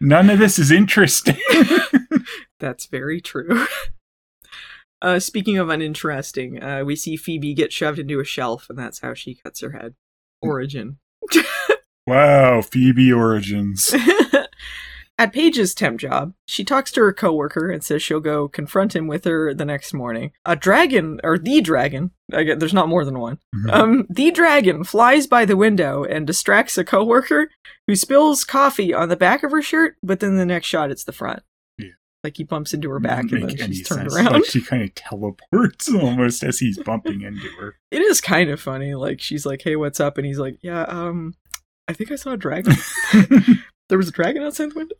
[0.00, 1.36] none of this is interesting.
[2.62, 3.66] that's very true.
[5.02, 9.00] Uh, speaking of uninteresting, uh, we see Phoebe get shoved into a shelf, and that's
[9.00, 9.94] how she cuts her head.
[10.40, 10.98] Origin.
[12.06, 13.92] wow, Phoebe Origins.
[15.18, 19.08] At Paige's temp job, she talks to her coworker and says she'll go confront him
[19.08, 20.32] with her the next morning.
[20.44, 23.38] A dragon, or the dragon, I get, there's not more than one.
[23.54, 23.72] Mhm.
[23.72, 27.50] Um, the dragon flies by the window and distracts a coworker
[27.88, 31.04] who spills coffee on the back of her shirt, but then the next shot it's
[31.04, 31.42] the front.
[32.24, 34.14] Like he bumps into her back and then she's turned sense.
[34.14, 34.32] around.
[34.32, 37.76] Like she kind of teleports almost as he's bumping into her.
[37.90, 38.94] It is kind of funny.
[38.94, 41.34] Like she's like, "Hey, what's up?" and he's like, "Yeah, um,
[41.88, 42.74] I think I saw a dragon.
[43.88, 44.96] there was a dragon outside the window."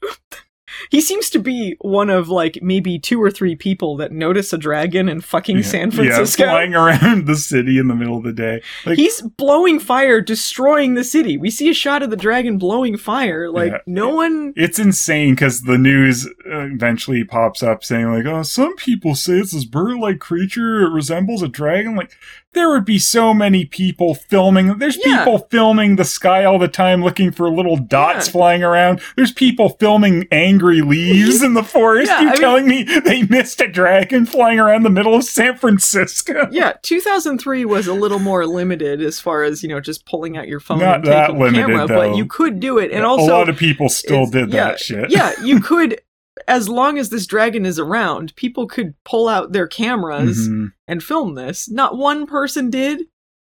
[0.91, 4.59] He seems to be one of like maybe two or three people that notice a
[4.59, 5.62] dragon in fucking Yeah.
[5.62, 6.45] San Francisco.
[6.45, 8.62] Yeah, flying around the city in the middle of the day.
[8.87, 11.37] Like, He's blowing fire, destroying the city.
[11.37, 13.51] We see a shot of the dragon blowing fire.
[13.51, 13.79] Like Yeah.
[13.87, 14.53] no one.
[14.57, 19.35] it's insane because the news uh, eventually pops up saying like, "Oh, some people say
[19.35, 20.83] it's this bird-like creature.
[20.83, 22.12] It resembles a dragon." Like,
[22.55, 24.77] there would be so many people filming.
[24.79, 25.18] There's Yeah.
[25.25, 29.01] people filming the sky all the time, looking for little dots flying around.
[29.16, 32.08] There's people filming angry leaves in the forest.
[32.10, 35.24] Yeah, you I mean- telling me they missed a dragon flying around the middle of
[35.24, 36.48] San Francisco?
[36.52, 40.48] Yeah, 2003 was a little more limited as far as you know, just pulling out
[40.48, 42.10] your phone Not and that limited, camera, though.
[42.10, 44.78] but you could do it, and also a lot of people still did yeah, that
[44.80, 45.10] shit.
[45.10, 46.00] yeah, you could,
[46.48, 50.72] as long as this dragon is around, people could pull out their cameras Mhm.
[50.88, 51.68] and film this.
[51.70, 53.02] Not one person did.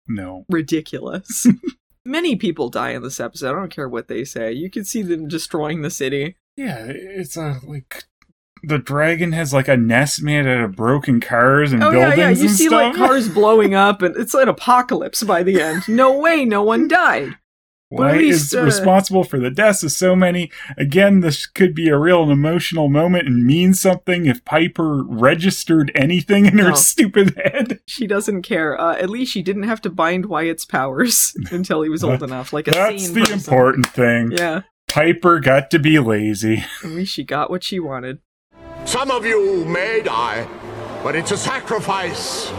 [0.08, 0.46] No.
[0.50, 1.48] Ridiculous.
[2.06, 3.52] Many people die in this episode.
[3.52, 4.52] I don't care what they say.
[4.52, 6.36] You can see them destroying the city.
[6.56, 8.04] Yeah, it's a like
[8.64, 12.40] the dragon has like a nest made out of broken cars and Oh yeah, buildings
[12.40, 12.44] yeah.
[12.44, 12.72] You and see stuff.
[12.82, 15.84] like cars blowing up, and it's an apocalypse by the end.
[15.88, 17.38] No way, no one died.
[17.90, 20.50] Why least, is uh, responsible for the deaths of so many?
[20.78, 26.48] Again, this could be a real emotional moment and mean something if Piper registered anything
[26.48, 27.82] in her stupid head.
[27.88, 28.80] She doesn't care.
[28.80, 32.52] Uh, at least she didn't have to bind Wyatt's powers until he was old enough,
[32.52, 33.34] like a That's the person.
[33.38, 34.32] important thing.
[34.32, 34.62] Yeah,
[34.94, 36.64] Piper got to be lazy.
[36.84, 38.20] at least she got what she wanted.
[38.86, 40.48] Some of you may die,
[41.02, 42.52] but it's a sacrifice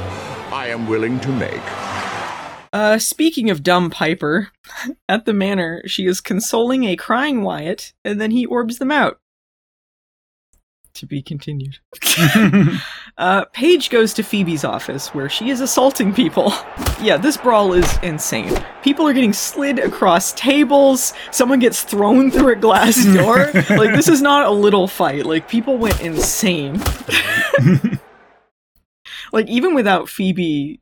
[0.51, 1.63] I am willing to make.
[2.73, 4.49] Uh, speaking of dumb Piper,
[5.09, 9.21] at the manor, she is consoling a crying Wyatt, and then he orbs them out.
[10.95, 11.79] To be continued.
[13.17, 16.53] uh, Paige goes to Phoebe's office, where she is assaulting people.
[17.01, 18.53] yeah, this brawl is insane.
[18.83, 21.15] People are getting slid across tables.
[21.31, 23.51] Someone gets thrown through a glass door.
[23.77, 25.27] like, this is not a little fight.
[25.27, 26.83] Like, people went insane.
[29.33, 30.81] like, even without Phoebe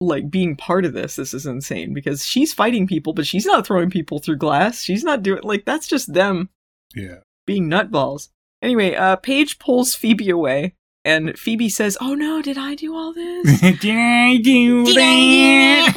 [0.00, 3.66] like being part of this this is insane because she's fighting people but she's not
[3.66, 6.50] throwing people through glass she's not doing like that's just them
[6.94, 7.18] yeah.
[7.46, 8.28] being nutballs
[8.60, 13.12] anyway uh paige pulls phoebe away and phoebe says oh no did i do all
[13.12, 13.60] this?
[13.80, 15.90] Did I do Did that?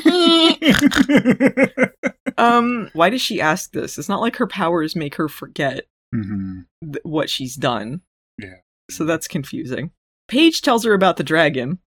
[2.38, 3.98] um why does she ask this?
[3.98, 5.86] It's not like her powers make her forget
[6.16, 6.66] Mhm.
[6.84, 8.02] th- what she's done.
[8.38, 8.56] Yeah.
[8.90, 9.92] so that's confusing.
[10.30, 11.80] Paige tells her about the dragon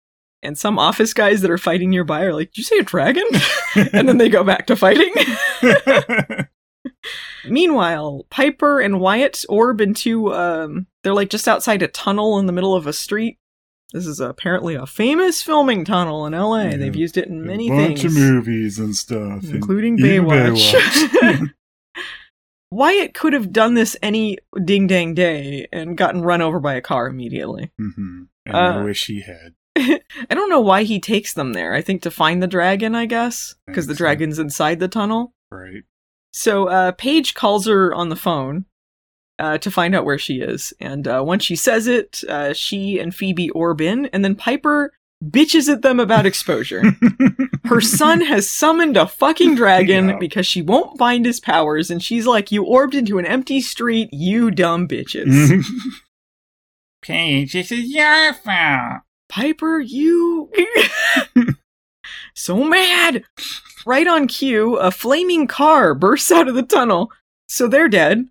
[0.43, 3.23] and some office guys that are fighting nearby are like did you say a dragon?
[3.93, 5.13] And then they go back to fighting
[7.47, 12.51] Meanwhile, Piper and Wyatt orb into um they're like just outside a tunnel in the
[12.53, 13.37] middle of a street.
[13.93, 16.63] This is apparently a famous filming tunnel in LA.
[16.63, 16.77] Yeah.
[16.77, 20.73] They've used it in many a bunch things, of movies and stuff, including even Baywatch.
[20.73, 21.49] Baywatch.
[22.71, 26.81] Wyatt could have done this any ding dang day and gotten run over by a
[26.81, 27.71] car immediately.
[27.81, 28.27] Mhm.
[28.45, 29.55] And I Uh, wish he had.
[30.29, 31.73] I don't know why he takes them there.
[31.73, 35.33] I think to find the dragon, I guess, because the dragon's inside the tunnel.
[35.49, 35.83] Right.
[36.31, 38.65] So uh, Paige calls her on the phone
[39.39, 42.99] uh, to find out where she is, and uh, once she says it, uh, she
[42.99, 44.91] and Phoebe orb in, and then Piper
[45.23, 46.83] bitches at them about exposure.
[47.65, 50.17] her son has summoned a fucking dragon Yeah.
[50.17, 54.09] because she won't find his powers, and she's like, "You orbed into an empty street,
[54.11, 55.63] you dumb bitches."
[57.01, 59.01] Paige, this is your fault.
[59.29, 60.51] Piper, you.
[62.35, 63.23] so mad!
[63.89, 67.11] Right on cue, a flaming car bursts out of the tunnel.
[67.47, 68.27] So they're dead.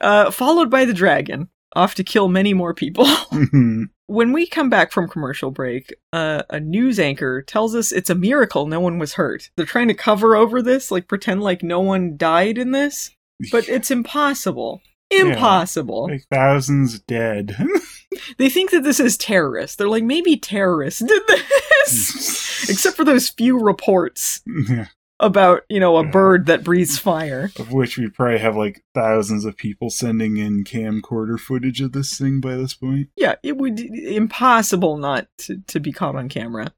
[0.00, 3.04] Uh, followed by the dragon, off to kill many more people.
[3.30, 3.90] Mhm.
[4.06, 8.14] when we come back from commercial break, uh, a news anchor tells us it's a
[8.14, 9.50] miracle no one was hurt.
[9.58, 13.10] They're trying to cover over this, like pretend like no one died in this,
[13.52, 14.80] but it's impossible.
[15.10, 16.08] Impossible.
[16.08, 17.56] like thousands dead.
[18.38, 19.76] They think that this is terrorists.
[19.76, 22.64] They're like, maybe terrorists did this.
[22.64, 22.70] Hmm.
[22.72, 24.40] Except for those few reports
[25.20, 26.10] about, you know, a Yeah.
[26.12, 27.50] bird that breathes fire.
[27.58, 32.16] of which we probably have like thousands of people sending in camcorder footage of this
[32.16, 33.08] thing by this point.
[33.16, 36.72] Yeah, it would impossible not to, to be caught on camera.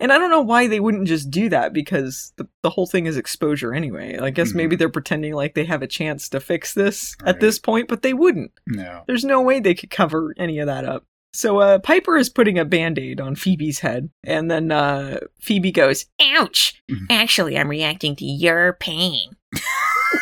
[0.00, 3.06] And I don't know why they wouldn't just do that because the, the whole thing
[3.06, 4.18] is exposure anyway.
[4.18, 4.78] I guess maybe Mhm.
[4.80, 8.14] they're pretending like they have a chance to fix this at this point, but they
[8.14, 8.52] wouldn't.
[8.66, 9.02] No.
[9.06, 11.04] There's no way they could cover any of that up.
[11.32, 15.70] So uh, Piper is putting a band aid on Phoebe's head, and then uh, Phoebe
[15.70, 16.80] goes, Ouch!
[16.90, 17.06] Mhm.
[17.10, 19.36] Actually, I'm reacting to your pain.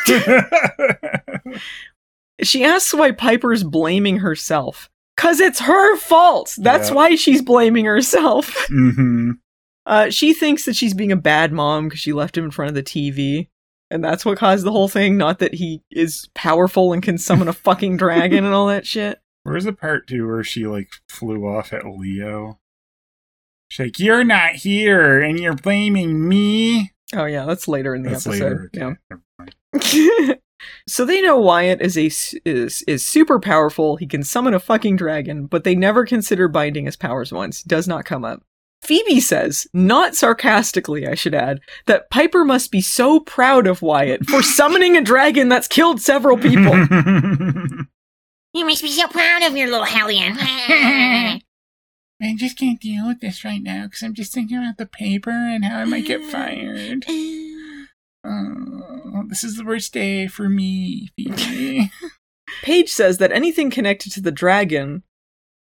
[2.41, 4.89] She asks why Piper's blaming herself.
[5.15, 6.53] Cause it's her fault.
[6.57, 6.95] That's Yeah.
[6.95, 8.53] why she's blaming herself.
[8.67, 9.31] hmm
[9.85, 12.69] Uh, she thinks that she's being a bad mom because she left him in front
[12.69, 13.47] of the TV.
[13.91, 17.47] And that's what caused the whole thing, not that he is powerful and can summon
[17.47, 19.19] a fucking dragon and all that shit.
[19.43, 22.59] Where's the part two where she like flew off at Leo?
[23.69, 28.09] She's like, "You're not here, and you're blaming me." Oh yeah, that's later in the
[28.09, 28.69] That's episode.
[28.73, 28.97] later.
[29.79, 30.33] Yeah.
[30.87, 32.07] so they know Wyatt is a
[32.43, 33.97] is is super powerful.
[33.97, 37.61] He can summon a fucking dragon, but they never consider binding his powers once.
[37.61, 38.43] Does not come up.
[38.85, 44.25] Phoebe says, not sarcastically, I should add, that Piper must be so proud of Wyatt
[44.25, 46.73] for summoning a dragon that's killed several people.
[48.55, 50.37] You must be so proud of your little hellion.
[50.39, 51.41] I
[52.37, 55.65] just can't deal with this right now because I'm just thinking about the paper and
[55.65, 57.05] how I might get fired.
[58.27, 61.91] Oh, this is the worst day for me, Phoebe.
[62.63, 65.03] Paige says that anything connected to the dragon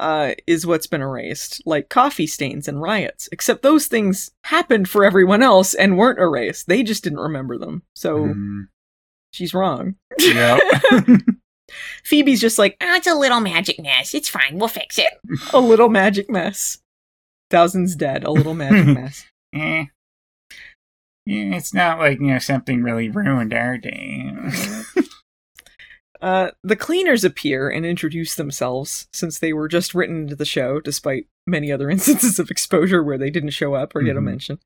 [0.02, 3.28] uh, is what's been erased, like coffee stains and riots.
[3.32, 6.66] Except those things happened for everyone else and weren't erased.
[6.68, 7.82] They just didn't remember them.
[7.94, 8.68] So Mm,
[9.32, 9.94] she's wrong.
[10.18, 10.58] yeah.
[12.04, 14.14] Phoebe's just like oh, it's a little magic mess.
[14.14, 14.58] It's fine.
[14.58, 15.12] We'll fix it.
[15.54, 16.78] a little magic mess.
[17.50, 19.24] Thousands dead, a little magic mess.
[19.54, 19.84] Eh.
[21.24, 24.32] Yeah, it's not like, you know, something really ruined our day.
[26.22, 30.80] Uh, the cleaners appear and introduce themselves since they were just written into the show,
[30.80, 34.24] despite many other instances of exposure where they didn't show up or get a Mhm.
[34.24, 34.58] mention.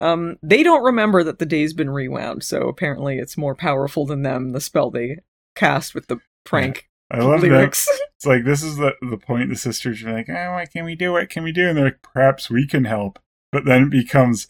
[0.00, 4.22] Um, they don't remember that the day's been rewound, so apparently it's more powerful than
[4.22, 5.18] them, the spell they
[5.56, 7.48] cast with the prank I love that.
[7.50, 7.86] lyrics.
[8.22, 10.94] It's like, this is the, the point the sisters are like, oh, what can we
[10.94, 11.10] do?
[11.10, 11.66] What can we do?
[11.68, 13.18] And they're like, perhaps we can help.
[13.50, 14.46] But then it becomes,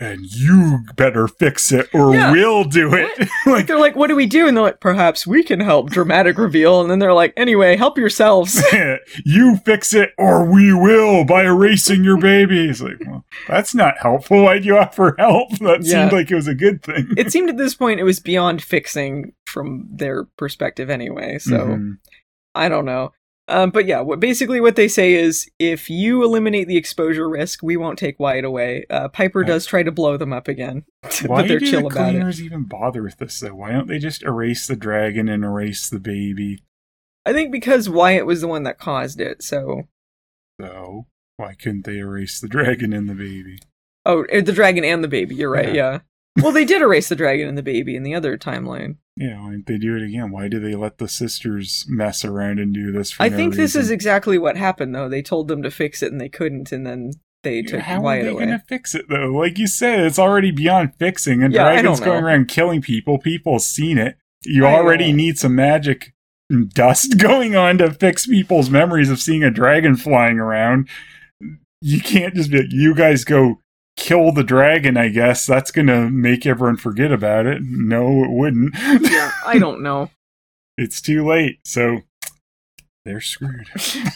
[0.00, 2.30] and you better fix it or Yeah.
[2.32, 3.28] we'll do it.
[3.46, 6.36] Like they're like, "What do we do?" And they're like, "Perhaps we can help." Dramatic
[6.46, 8.62] reveal, and then they're like, "Anyway, help yourselves."
[9.24, 12.68] you fix it or we will by erasing your baby.
[12.68, 14.44] It's like, well, that's not helpful.
[14.44, 15.50] Why'd you offer help?
[15.60, 16.02] That Yeah.
[16.02, 17.08] seemed like it was a good thing.
[17.16, 21.38] it seemed at this point it was beyond fixing from their perspective anyway.
[21.38, 21.98] So Mhm.
[22.54, 23.12] I don't know.
[23.48, 27.62] Um, but yeah, what basically what they say is if you eliminate the exposure risk,
[27.62, 28.84] we won't take Wyatt away.
[28.90, 30.84] Uh, Piper does try to blow them up again,
[31.26, 32.12] Why but they're do chill the about it.
[32.18, 33.54] cleaners even bother with this though?
[33.54, 36.62] Why don't they just erase the dragon and erase the baby?
[37.24, 39.42] I think because Wyatt was the one that caused it.
[39.42, 39.84] So
[40.60, 43.58] So why couldn't they erase the dragon and the baby?
[44.06, 45.34] oh, eh, the dragon and the baby.
[45.34, 45.74] You're right.
[45.74, 45.92] Yeah.
[45.92, 45.98] Yeah.
[46.36, 48.96] Well, they did erase the dragon and the baby in the other timeline.
[49.16, 50.30] Yeah, didn't they do it again?
[50.30, 53.10] Why do they let the sisters mess around and do this?
[53.10, 55.08] For I no think this is exactly what happened though.
[55.08, 57.10] They told them to fix it and they couldn't, and then
[57.42, 58.46] they took How are they away.
[58.46, 59.32] going to fix it though?
[59.32, 61.42] Like you said, it's already beyond fixing.
[61.42, 63.18] And Yeah, dragons going around killing people.
[63.18, 64.16] People have seen it.
[64.44, 65.16] You I already know.
[65.16, 66.14] need some magic
[66.48, 70.88] and dust going on to fix people's memories of seeing a dragon flying around.
[71.80, 73.60] You can't just be like, you guys go
[73.98, 74.96] kill the dragon.
[74.96, 77.60] I guess that's going to make everyone forget about it.
[77.62, 78.74] No, it wouldn't.
[79.02, 80.10] yeah, I don't know.
[80.78, 81.58] it's too late.
[81.64, 82.02] So
[83.04, 83.68] they're screwed.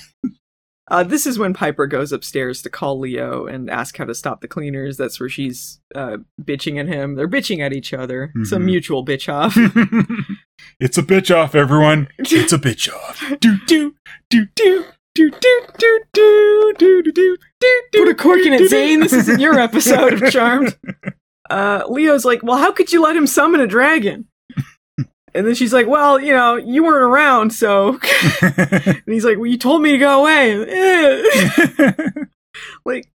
[0.91, 4.43] Uh, this is when Piper goes upstairs to call Leo and ask how to stop
[4.43, 4.99] the cleaners.
[4.99, 7.15] That's where she's uh, bitching at him.
[7.15, 8.31] They're bitching at each other.
[8.35, 8.65] It's a Mhm.
[8.65, 9.57] mutual bitch off.
[10.81, 12.09] it's a bitch off, everyone.
[12.19, 13.25] It's a bitch off.
[13.41, 13.95] Do do
[14.29, 14.85] do do
[15.15, 18.05] do do do do do do do do.
[18.05, 19.01] Put a cork in it, Zane.
[19.01, 20.77] This isn't your episode of Charmed.
[21.51, 24.27] Uh, Leo's like, well, how could you let him summon a dragon?
[25.35, 27.99] And then she's like, well, you know, you weren't around, so.
[28.43, 31.25] and he's like, well, you told me to go away.
[32.85, 33.11] Like,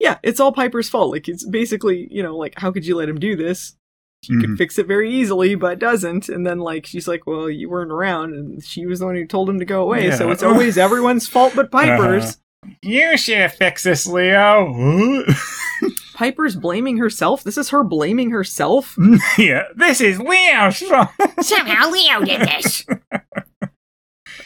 [0.00, 1.12] yeah, it's all Piper's fault.
[1.12, 3.76] Like, it's basically, you know, like, how could you let him do this?
[4.24, 4.58] She could Mhm.
[4.58, 6.28] fix it very easily, but doesn't.
[6.28, 9.26] And then, like, she's like, well, you weren't around, and she was the one who
[9.26, 10.10] told him to go away.
[10.12, 12.24] So it's always everyone's fault but Piper's.
[12.24, 12.70] Uh-huh.
[12.82, 15.24] You should have fixed this, Leo.
[16.14, 17.42] Piper's blaming herself.
[17.44, 18.96] This is her blaming herself.
[19.38, 21.08] yeah, this is Leo's fault.
[21.40, 22.86] Somehow Leo did this.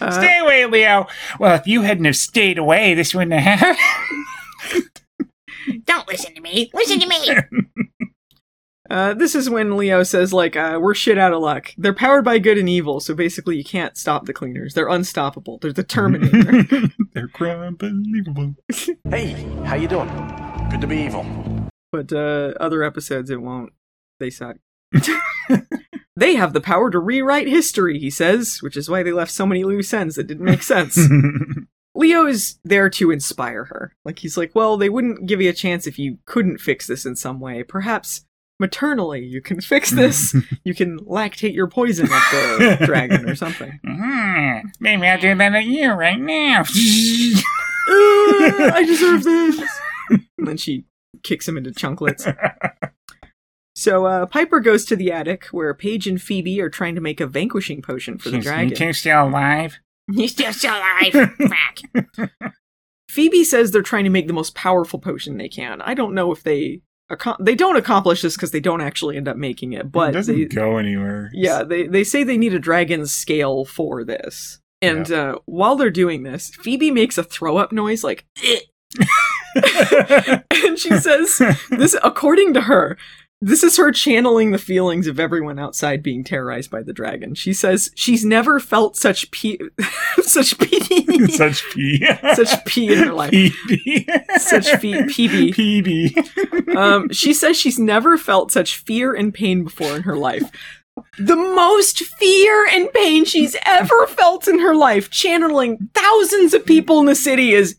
[0.00, 1.06] Uh, Stay away, Leo.
[1.38, 4.84] Well, if you hadn't have stayed away, this wouldn't have happened.
[5.84, 6.70] Don't listen to me.
[6.74, 7.88] Listen to me.
[8.91, 11.74] Uh, this is when Leo says, like, uh, we're shit out of luck.
[11.76, 14.74] They're powered by good and evil, so basically you can't stop the cleaners.
[14.74, 15.59] They're unstoppable.
[15.59, 16.89] They're the Terminator.
[17.12, 18.55] They're unbelievable.
[19.11, 19.32] Hey,
[19.64, 20.09] how you doing?
[20.70, 21.26] Good to be evil.
[21.93, 23.72] but uh, other episodes it won't.
[24.20, 24.57] They suck.
[26.16, 29.47] they have the power to rewrite history, he says, which is why they left so
[29.47, 30.99] many loose ends that didn't make sense.
[31.95, 33.95] Leo is there to inspire her.
[34.05, 37.05] Like he's like, well, they wouldn't give you a chance if you couldn't fix this
[37.05, 37.62] in some way.
[37.62, 38.24] Perhaps
[38.59, 40.34] maternally you can fix this.
[40.64, 42.30] you can lactate your poison at
[42.78, 43.78] the dragon or something.
[43.86, 46.61] Hmm, Maybe I'll do that at you right now.
[47.90, 49.61] "Uh, I deserve this.
[50.11, 50.84] And then she
[51.22, 52.30] kicks him into chunklets.
[53.74, 57.20] So uh, Piper goes to the attic where Paige and Phoebe are trying to make
[57.20, 58.92] a vanquishing potion for the dragon.
[58.92, 59.78] still alive?
[60.12, 61.30] He's still so alive.
[61.38, 62.30] Fuck.
[63.09, 65.80] Phoebe says they're trying to make the most powerful potion they can.
[65.82, 66.80] I don't know if they
[67.40, 70.36] they don't accomplish this because they don't actually end up making it, it but doesn't
[70.36, 71.30] they, go anywhere.
[71.32, 74.61] yeah, they they say they need a dragon's scale for this.
[74.80, 78.61] And uh, while they're doing this, Phoebe makes a throw up noise like, "Eh."
[80.64, 81.40] and she says
[81.70, 82.96] this according to her
[83.41, 87.53] this is her channeling the feelings of everyone outside being terrorized by the dragon she
[87.53, 89.59] says she's never felt such pee
[90.22, 90.78] such pee
[91.28, 92.07] Such pee.
[92.34, 93.30] Such pee in her life.
[93.32, 94.39] PB.
[94.39, 95.55] Such fe- PB.
[95.55, 96.76] PB.
[96.76, 100.51] um, she says she's never felt such fear and pain before in her life
[101.18, 107.01] the most fear and pain she's ever felt in her life channeling thousands of people
[107.01, 107.76] in the city is.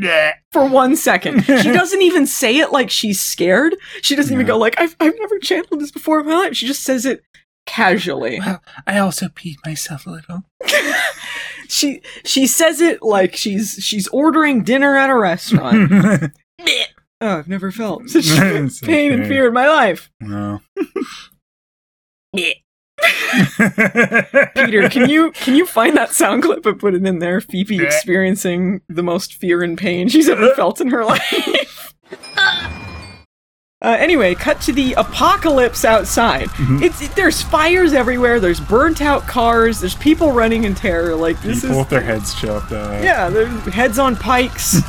[0.52, 1.44] for one second.
[1.44, 3.76] She doesn't even say it like she's scared.
[4.02, 6.56] She doesn't even go like, I've, I've never channeled this before in my life.
[6.56, 7.22] She just says it
[7.66, 8.40] casually.
[8.40, 10.42] Well, I also peed myself a little.
[11.68, 15.92] she she says it like she's she's ordering dinner at a restaurant.
[17.20, 18.28] oh, I've never felt such
[18.82, 20.10] pain and fear in my life.
[20.20, 20.60] No.
[24.54, 27.40] Peter, can you can you find that sound clip and put it in there?
[27.40, 31.94] Phoebe experiencing the most fear and pain she's ever felt in her life.
[32.36, 32.59] Uh,
[33.82, 36.48] Uh, anyway, cut to the apocalypse outside.
[36.50, 36.82] Mm-hmm.
[36.82, 38.38] It's it, there's fires everywhere.
[38.38, 39.80] There's burnt out cars.
[39.80, 41.14] There's people running in terror.
[41.14, 43.02] Like this People is with their heads chopped off.
[43.02, 43.30] yeah.
[43.30, 44.82] There's heads on pikes.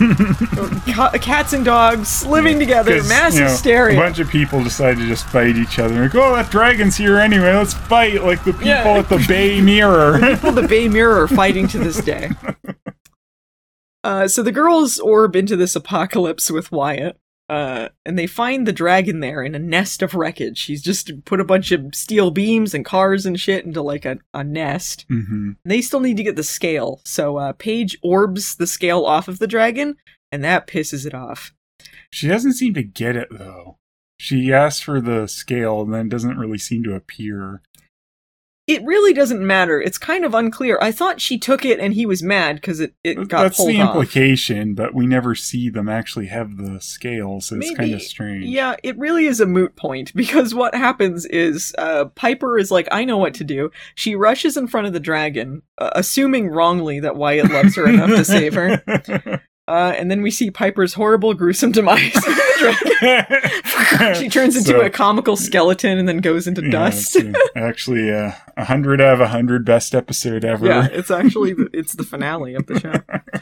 [0.91, 3.01] ca- cats and dogs living together.
[3.03, 3.97] Mass you know, hysteria.
[3.97, 6.01] A bunch of people decide to just fight each other.
[6.03, 7.53] Like, oh, that dragon's here anyway.
[7.55, 8.97] Let's fight like the people Yeah.
[8.99, 10.19] at the Bay Mirror.
[10.19, 12.31] people at the Bay Mirror are fighting to this day.
[14.03, 17.19] Uh, so the girls orb into this apocalypse with Wyatt,
[17.51, 20.63] uh, and they find the dragon there in a nest of wreckage.
[20.63, 24.19] He's just put a bunch of steel beams and cars and shit into like a,
[24.33, 25.05] a nest.
[25.09, 29.27] hmm They still need to get the scale, so uh, Paige orbs the scale off
[29.27, 29.97] of the dragon,
[30.31, 31.53] and that pisses it off.
[32.09, 33.77] She doesn't seem to get it though.
[34.17, 37.61] She asks for the scale and then doesn't really seem to appear.
[38.67, 39.81] It really doesn't matter.
[39.81, 40.77] It's kind of unclear.
[40.81, 43.69] I thought she took it and he was mad because it, it got That's pulled
[43.69, 43.89] the off.
[43.95, 48.45] implication, but we never see them actually have the scale, so it's kind of strange.
[48.45, 52.87] Yeah, it really is a moot point because what happens is uh, Piper is like,
[52.91, 53.71] I know what to do.
[53.95, 58.09] She rushes in front of the dragon, uh, assuming wrongly that Wyatt loves her enough
[58.09, 59.41] to save her.
[59.71, 62.13] Uh, and then we see Piper's horrible, gruesome demise.
[62.15, 63.25] of the
[63.89, 64.15] dragon.
[64.21, 67.15] she turns into So- a comical skeleton and then goes into Yeah, dust.
[67.15, 70.65] uh, actually, uh, a hundred out of a hundred best episode ever.
[70.65, 72.93] yeah, it's actually the, it's the finale of the show.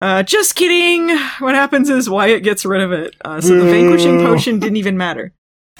[0.00, 1.08] Uh, just kidding.
[1.40, 3.16] What happens is Wyatt gets rid of it.
[3.24, 5.32] Uh, so the vanquishing potion didn't even matter.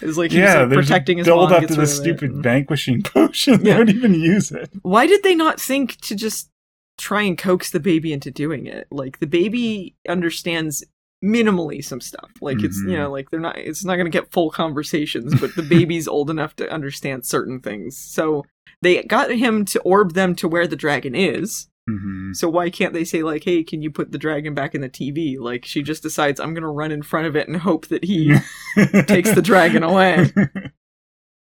[0.03, 3.03] It was like he was yeah, like, protecting his wand, up to the stupid vanquishing
[3.05, 3.65] potion.
[3.65, 3.75] Yeah.
[3.75, 4.71] They don't even use it.
[4.83, 6.51] Why did they not think to just
[6.99, 8.87] try and coax the baby into doing it?
[8.91, 10.85] Like the baby understands
[11.25, 12.31] minimally some stuff.
[12.41, 12.99] Like it's you Mhm.
[12.99, 16.31] know like they're not it's not going to get full conversations, but the baby's old
[16.31, 17.97] enough to understand certain things.
[17.97, 18.45] So
[18.83, 21.67] they got him to orb them to where the dragon is.
[21.89, 24.81] hmm So why can't they say like, "Hey, can you put the dragon back in
[24.81, 27.57] the TV?" Like she just decides I'm going to run in front of it and
[27.57, 28.35] hope that he
[29.07, 30.31] takes the dragon away.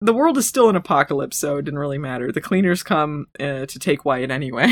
[0.02, 2.32] the world is still an apocalypse, so it didn't really matter.
[2.32, 4.68] The cleaners come uh, to take Wyatt anyway.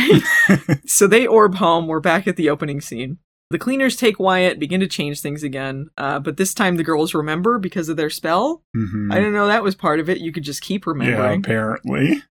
[0.85, 1.87] so they orb home.
[1.87, 3.17] We're back at the opening scene.
[3.51, 7.13] The cleaners take Wyatt, begin to change things again, uh, but this time the girls
[7.13, 8.63] remember because of their spell.
[8.75, 9.11] Mhm.
[9.11, 10.17] I didn't know that was part of it.
[10.19, 11.39] You could just keep Yeah, remembering.
[11.41, 12.23] apparently.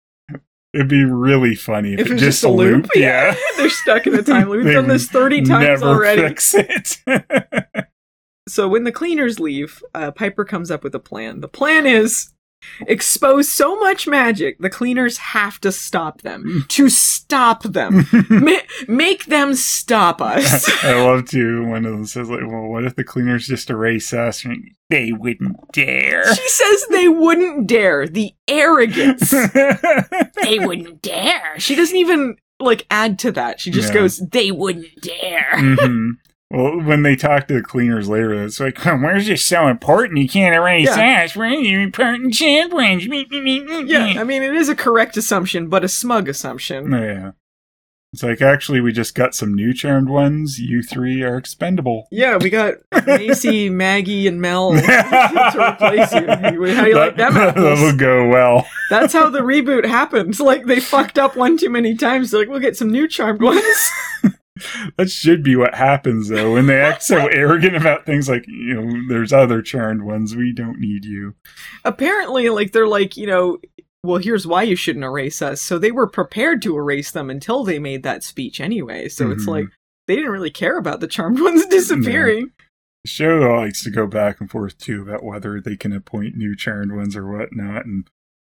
[0.73, 3.33] It'd be really funny if, if it it's just just a loop, Yeah.
[3.57, 4.65] they're stuck in a time loop.
[4.65, 6.21] We've done this 30 times already.
[6.21, 7.01] fix it.
[8.47, 11.39] So when the cleaners leave, uh, Piper comes up with a plan.
[11.41, 12.31] The plan is
[12.87, 16.65] expose so much magic, the cleaners have to stop them.
[16.69, 18.05] to stop them.
[18.29, 18.51] Ma-
[18.87, 20.69] make them stop us.
[20.83, 24.13] I love to one of them says like, "Well, what if the cleaners just erase
[24.13, 26.33] us?" And they wouldn't dare.
[26.35, 28.07] she says they wouldn't dare.
[28.07, 29.33] The arrogance.
[30.43, 31.59] They wouldn't dare.
[31.59, 33.59] She doesn't even like add to that.
[33.59, 33.95] She just Yeah.
[33.95, 35.49] goes, They wouldn't dare.
[35.57, 36.11] hmm
[36.51, 40.19] Well, when they talk to the cleaners later, it's like, "Huh, "Where's this so important?
[40.19, 41.23] You can't erase Yeah.
[41.23, 41.35] us.
[41.35, 46.29] We're you important champions." Yeah, I mean, it is a correct assumption, but a smug
[46.29, 46.93] assumption.
[46.93, 47.31] Oh, yeah.
[48.13, 50.57] It's like actually, we just got some new charmed ones.
[50.57, 52.07] You three are expendable.
[52.11, 52.75] Yeah, we got
[53.05, 56.25] Macy, Maggie, and Mel to replace you.
[56.27, 56.49] How
[56.83, 58.67] do you like them That'll go well.
[58.89, 60.39] That's how the reboot happened.
[60.39, 62.31] Like they fucked up one too many times.
[62.31, 63.89] They're like, we'll get some new charmed ones.
[64.97, 68.73] That should be what happens though when they act so arrogant about things like you
[68.73, 71.35] know there's other charmed ones we don't need you.
[71.83, 73.57] Apparently, like they're like, you know,
[74.03, 75.61] well, here's why you shouldn't erase us.
[75.61, 79.09] So they were prepared to erase them until they made that speech anyway.
[79.09, 79.49] So it's Mhm.
[79.49, 79.65] like
[80.07, 82.51] they didn't really care about the charmed ones disappearing.
[83.03, 86.55] The show likes to go back and forth too about whether they can appoint new
[86.55, 88.07] charmed ones or whatnot and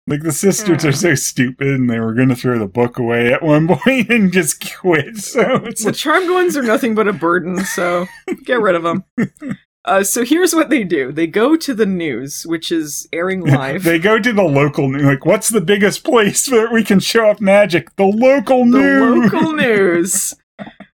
[0.07, 3.41] like the sisters are so stupid and they were gonna throw the book away at
[3.43, 5.17] one point and just quit.
[5.17, 8.07] So it's The like, charmed ones are nothing but a burden, so
[8.45, 9.03] get rid of them.
[9.83, 13.83] Uh, so here's what they do: they go to the news, which is airing live.
[13.83, 17.25] they go to the local news like what's the biggest place where we can show
[17.27, 17.95] off magic?
[17.95, 20.33] The local news the news local news.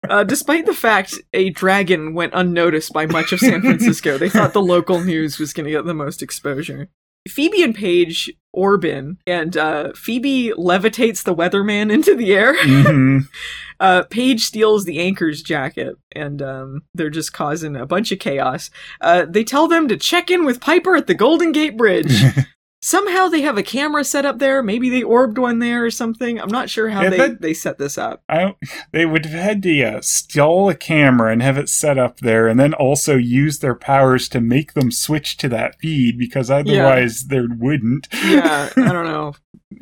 [0.06, 4.52] Uh, despite the fact a dragon went unnoticed by much of San Francisco, they thought
[4.52, 6.90] the local news was going to get the most exposure.
[7.28, 12.54] Phoebe and Paige Orbin, and uh, Phoebe levitates the weatherman into the air.
[12.56, 13.28] Mhm.
[13.80, 18.70] Uh, Paige steals the anchor's jacket, and um, they're just causing a bunch of chaos.
[19.00, 22.12] Uh, they tell them to check in with Piper at the Golden Gate Bridge.
[22.86, 24.62] Somehow they have a camera set up there.
[24.62, 26.38] Maybe they orbed one there or something.
[26.38, 28.22] I'm not sure how Yeah, they, that- they set this up.
[28.28, 28.56] I don't,
[28.92, 32.46] they would have had to uh, steal a camera and have it set up there,
[32.46, 37.28] and then also use their powers to make them switch to that feed because otherwise
[37.28, 38.06] there wouldn't.
[38.22, 39.32] Yeah, I don't know.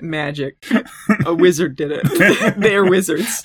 [0.00, 0.64] Magic.
[1.26, 2.54] A wizard did it.
[2.56, 3.44] They're wizards.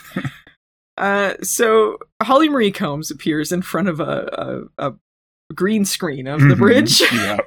[0.97, 4.93] Uh, so Holly Marie Combs appears in front of a, a, a
[5.53, 6.57] green screen of the Mhm.
[6.57, 7.02] bridge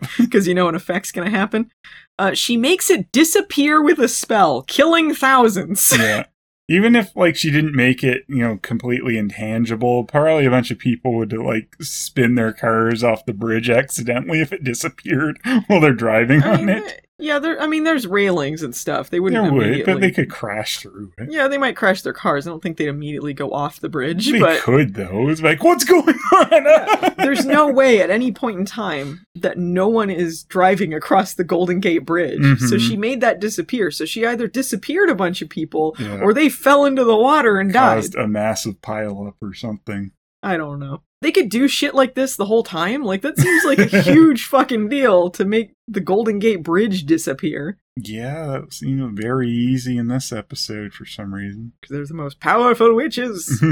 [0.19, 1.71] because you know an effect's going to happen.
[2.19, 5.93] Uh, she makes it disappear with a spell, killing thousands.
[5.99, 6.25] yeah.
[6.69, 10.79] Even if like she didn't make it, you know, completely intangible, probably a bunch of
[10.79, 15.93] people would like spin their cars off the bridge accidentally if it disappeared while they're
[15.93, 17.07] driving I on it.
[17.21, 17.61] Yeah, there.
[17.61, 19.11] I mean, there's railings and stuff.
[19.11, 19.93] They wouldn't There would, immediately.
[19.95, 21.29] but they could crash through it.
[21.31, 22.47] Yeah, they might crash their cars.
[22.47, 25.29] I don't think they'd immediately go off the bridge, They but could though.
[25.29, 27.15] It's like, what's going on?
[27.19, 31.45] there's no way at any point in time that no one is driving across the
[31.45, 32.43] Golden Gate Bridge.
[32.61, 32.81] So Mhm.
[32.89, 33.91] she made that disappear.
[33.91, 36.21] So she either disappeared a bunch of people Yeah.
[36.21, 37.97] or they fell into the water and died.
[37.97, 40.13] caused a massive pileup or something.
[40.43, 41.03] I don't know.
[41.23, 43.03] They could do shit like this the whole time.
[43.05, 47.77] Like that seems like a huge fucking deal to make the Golden Gate Bridge disappear.
[47.97, 51.73] Yeah, that was you know very easy in this episode for some reason.
[51.81, 53.63] Because they're the most powerful witches.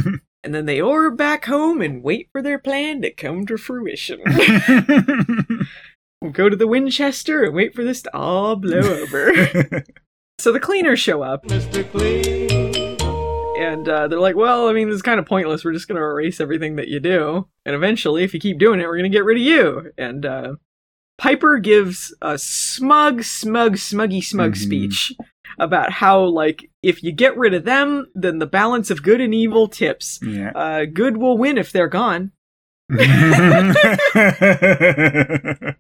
[0.45, 4.20] and then they orb back home and wait for their plan to come to fruition.
[6.20, 9.85] we'll go to the Winchester and wait for this to all blow over.
[10.39, 11.91] so the cleaners show up Mr.
[11.91, 12.78] Clean.
[13.59, 15.65] And uh, they're like, well, I mean, this is kind of pointless.
[15.65, 17.49] We're just going to erase everything that you do.
[17.67, 19.93] And eventually, if you keep doing it, we're going to get rid of you.
[19.99, 20.55] And uh,
[21.19, 24.57] Piper gives a smug, smug, smuggy, smug Mhm.
[24.57, 25.13] speech
[25.59, 29.35] about how, like, if you get rid of them, then the balance of good and
[29.35, 30.21] evil tips.
[30.23, 30.53] yeah.
[30.55, 32.31] Uh, good will win if they're gone.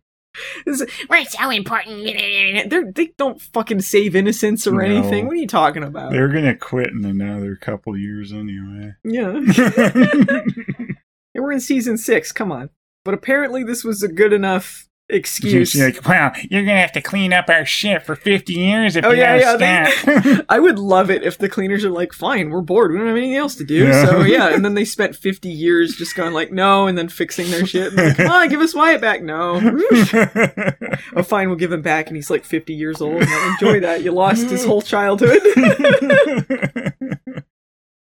[0.66, 2.04] We're so important.
[2.70, 4.80] They're, they don't fucking save innocence or No.
[4.80, 5.26] anything.
[5.26, 6.12] What are you talking about?
[6.12, 8.94] They're gonna quit in another couple years anyway.
[9.04, 9.40] yeah.
[10.54, 10.96] And
[11.44, 12.32] we're in season six.
[12.32, 12.70] Come on.
[13.04, 15.70] But apparently, this was a good enough excuse.
[15.70, 19.04] She's like, "Wow, you're gonna have to clean up our shit for fifty years if
[19.04, 22.12] Oh, you yeah, don't yeah, stop." I would love it if the cleaners are like,
[22.12, 22.90] "Fine, we're bored.
[22.92, 24.04] We don't have anything else to do." Yeah.
[24.06, 27.50] So yeah, and then they spent fifty years just going like, "No," and then fixing
[27.50, 27.92] their shit.
[27.92, 29.22] And like, Come on, give us Wyatt back.
[29.22, 29.60] No.
[31.16, 33.22] oh, fine, we'll give him back, and he's like fifty years old.
[33.22, 34.02] Enjoy that.
[34.02, 35.40] You lost his whole childhood.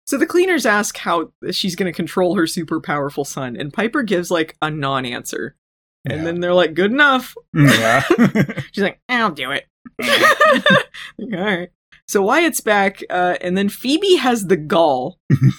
[0.06, 4.02] So the cleaners ask how she's going to control her super powerful son, and Piper
[4.02, 5.54] gives like a non-answer.
[6.10, 6.24] And Yeah.
[6.24, 8.02] then they're like, "Good enough." yeah.
[8.72, 9.66] She's like, "I'll do it."
[11.18, 11.68] Like, All right.
[12.06, 15.18] So Wyatt's back, uh, and then Phoebe has the gall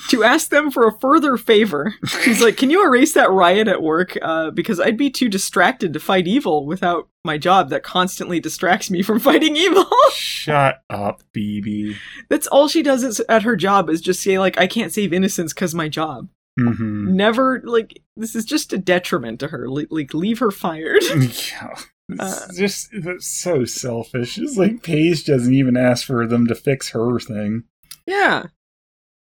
[0.09, 1.93] to ask them for a further favor.
[2.23, 4.17] She's like, "Can you erase that riot at work?
[4.19, 8.89] Uh, because I'd be too distracted to fight evil without my job that constantly distracts
[8.89, 11.95] me from fighting evil." Shut up, Phoebe.
[12.29, 15.13] That's all she does is, at her job is just say like, "I can't save
[15.13, 16.29] innocence because my job."
[16.67, 19.69] Hmm Never like this is just a detriment to her.
[19.69, 21.03] Le- like, leave her fired.
[21.11, 21.75] Yeah.
[22.11, 24.37] It's Uh, just so selfish.
[24.39, 27.65] It's like Paige doesn't even ask for them to fix her thing,
[28.07, 28.45] yeah.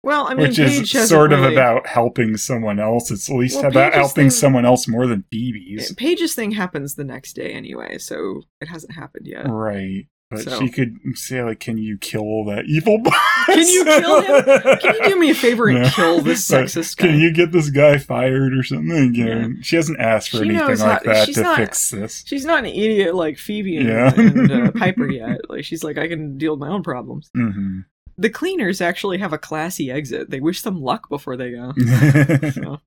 [0.03, 3.11] Well, I mean, which Paige is sort of really- about helping someone else.
[3.11, 5.95] It's at least Well, about Paige's helping thing- someone else more than Phoebe's.
[5.95, 9.49] Paige's thing happens the next day anyway, so it hasn't happened yet.
[9.49, 10.07] Right.
[10.31, 13.15] But So- she could say, like, can you kill that evil boss?
[13.47, 14.79] Can you kill him?
[14.81, 15.89] Can you do me a favor and No.
[15.91, 17.07] kill this sexist guy?
[17.07, 19.13] Can you get this guy fired or something?
[19.13, 22.25] Know, She hasn't asked for She anything like how- that she's to not- fix this.
[22.27, 24.13] She's not an idiot like Phoebe and, Yeah.
[24.17, 25.49] and uh, Piper yet.
[25.49, 27.31] Like she's like, I can deal with my own problems.
[27.33, 27.81] hmm
[28.19, 30.31] The cleaners actually have a classy exit.
[30.31, 31.73] They wish them luck before they go.
[32.53, 32.81] So.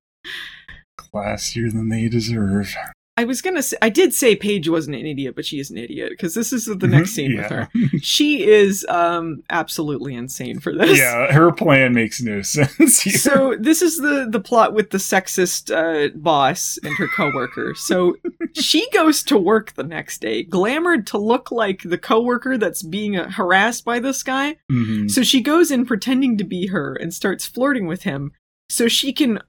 [0.98, 2.74] Classier than they deserve.
[3.20, 5.76] I was gonna say, I did say Paige wasn't an idiot, but she is an
[5.76, 7.68] idiot because this is the next scene with her.
[8.02, 10.98] She is um absolutely insane for this.
[10.98, 13.00] Yeah, her plan makes no sense.
[13.02, 13.12] here.
[13.18, 17.74] So this is the the plot with the sexist uh, boss and her coworker.
[17.74, 18.16] So
[18.54, 23.16] she goes to work the next day, glamored to look like the coworker that's being
[23.18, 24.56] uh, harassed by this guy.
[24.72, 25.10] Mhm.
[25.10, 28.32] So she goes in pretending to be her and starts flirting with him,
[28.70, 29.40] so she can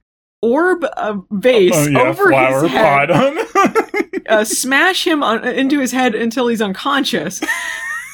[0.42, 3.10] orb a vase Oh, yeah, over his head,
[4.28, 7.40] uh, smash him on, into his head until he's unconscious.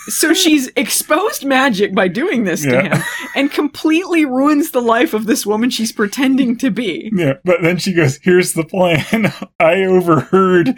[0.09, 3.03] So she's exposed magic by doing this to him
[3.35, 7.11] and completely ruins the life of this woman she's pretending to be.
[7.15, 9.33] Yeah, but then she goes, Here's the plan.
[9.61, 10.69] I overheard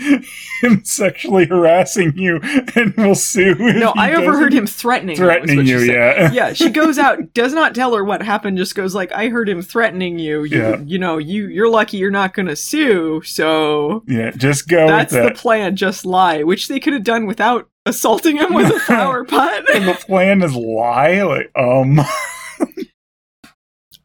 [0.63, 2.41] him sexually harassing you
[2.75, 3.55] and will sue.
[3.55, 6.31] No, I overheard him threatening Threatening you, yeah.
[6.41, 9.49] Yeah, she goes out, does not tell her what happened, just goes like, I heard
[9.49, 10.45] him threatening you.
[10.45, 10.81] You, Yeah.
[10.81, 15.25] you know, you you're lucky you're not gonna sue, so Yeah, just go that's with
[15.25, 19.25] the plan, just lie, which they could have done without assaulting him with a flower
[19.25, 19.69] pot.
[19.75, 21.23] and the plan is lie?
[21.23, 22.01] Like, um,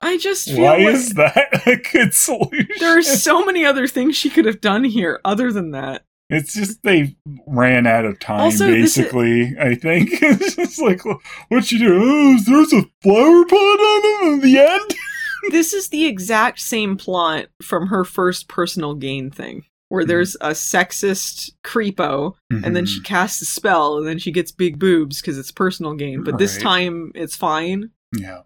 [0.01, 2.67] I just feel why like is that a good solution?
[2.79, 6.03] there are so many other things she could have done here other than that.
[6.29, 7.15] It's just they
[7.47, 9.55] ran out of time, Also, this is- basically.
[9.59, 11.01] I think it's just like,
[11.49, 11.99] what you do?
[12.03, 14.95] Oh, there's a flower pot on him in the end.
[15.51, 19.65] this is the exact same plot from her first personal gain thing.
[19.89, 23.05] Where there's a sexist creepo, and then she Mhm.
[23.05, 26.23] casts a spell, and then she gets big boobs because it's personal gain.
[26.23, 27.91] But this time it's fine.
[28.15, 28.41] Yeah.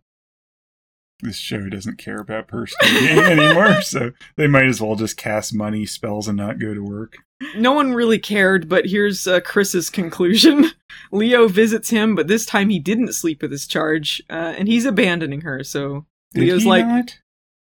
[1.22, 5.54] This show doesn't care about personal gain anymore, so they might as well just cast
[5.54, 7.18] money spells and not go to work.
[7.58, 10.72] No one really cared, but here's uh, Chris's conclusion.
[11.12, 14.86] Leo visits him, but this time he didn't sleep with his charge, uh, and he's
[14.86, 15.64] abandoning her.
[15.64, 17.18] So Did Leo's like, not?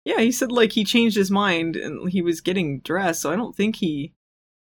[0.06, 3.22] Yeah, he said like he changed his mind and he was getting dressed.
[3.22, 4.14] So I don't think he.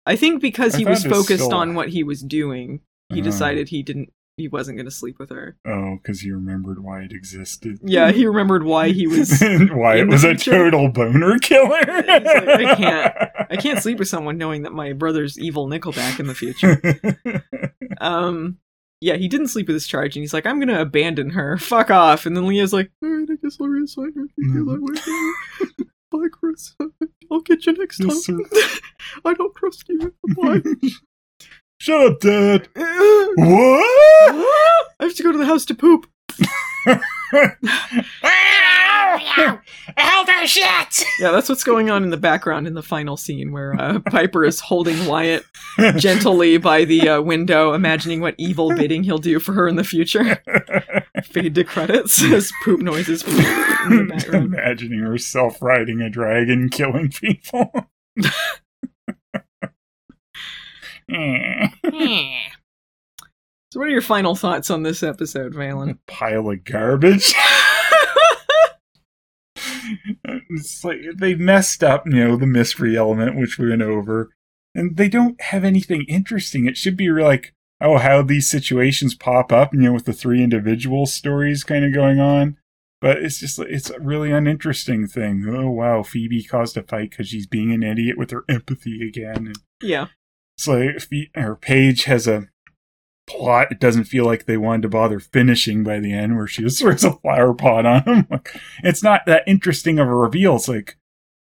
[0.05, 3.23] I think because I he was focused on what he was doing, he Oh.
[3.23, 4.11] decided he didn't.
[4.37, 5.57] He wasn't going to sleep with her.
[5.67, 7.77] Oh, because he remembered why it existed.
[7.83, 9.39] Yeah, he remembered why he was.
[9.71, 11.69] Why it was a total boner killer.
[11.85, 13.15] like, I can't.
[13.51, 16.81] I can't sleep with someone knowing that my brother's evil Nickelback in the future.
[17.99, 18.57] Um,
[19.01, 21.57] yeah, he didn't sleep with his charge, and he's like, "I'm gonna abandon her.
[21.59, 24.27] Fuck off." And then Leo's like, "All right, I guess I'll reassign her.
[24.37, 25.83] You feel that mm-hmm.
[25.83, 25.87] way.
[26.11, 26.75] Bye, Chris.
[27.31, 28.45] I'll get you next Yes, time.
[29.25, 30.13] I don't trust you.
[30.37, 30.61] Bye."
[31.79, 32.69] Shut up, Dad.
[32.75, 33.37] what?
[33.39, 36.07] I have to go to the house to poop.
[39.97, 41.05] Hold her shit!
[41.19, 44.45] Yeah, that's what's going on in the background in the final scene where uh, Piper
[44.45, 45.43] is holding Wyatt
[45.97, 49.83] gently by the uh, window, imagining what evil bidding he'll do for her in the
[49.83, 50.41] future.
[51.23, 54.53] Fade to credits as poop noises in the background.
[54.53, 57.71] Imagining herself riding a dragon, killing people.
[63.71, 65.97] So, what are your final thoughts on this episode, Valen?
[66.07, 67.33] Pile of garbage.
[69.55, 74.29] it's like they messed up, you know, the mystery element, which we went over,
[74.75, 76.65] and they don't have anything interesting.
[76.65, 80.43] It should be like, oh, how these situations pop up, you know, with the three
[80.43, 82.57] individual stories kind of going on.
[82.99, 85.45] But it's just, it's a really uninteresting thing.
[85.49, 89.47] Oh, wow, Phoebe caused a fight because she's being an idiot with her empathy again.
[89.47, 90.07] And Yeah.
[90.57, 90.99] it's like,
[91.35, 92.49] or Paige has a
[93.37, 96.61] plot it doesn't feel like they wanted to bother finishing by the end where she
[96.61, 100.55] just throws a flower pot on him like, it's not that interesting of a reveal.
[100.55, 100.97] It's like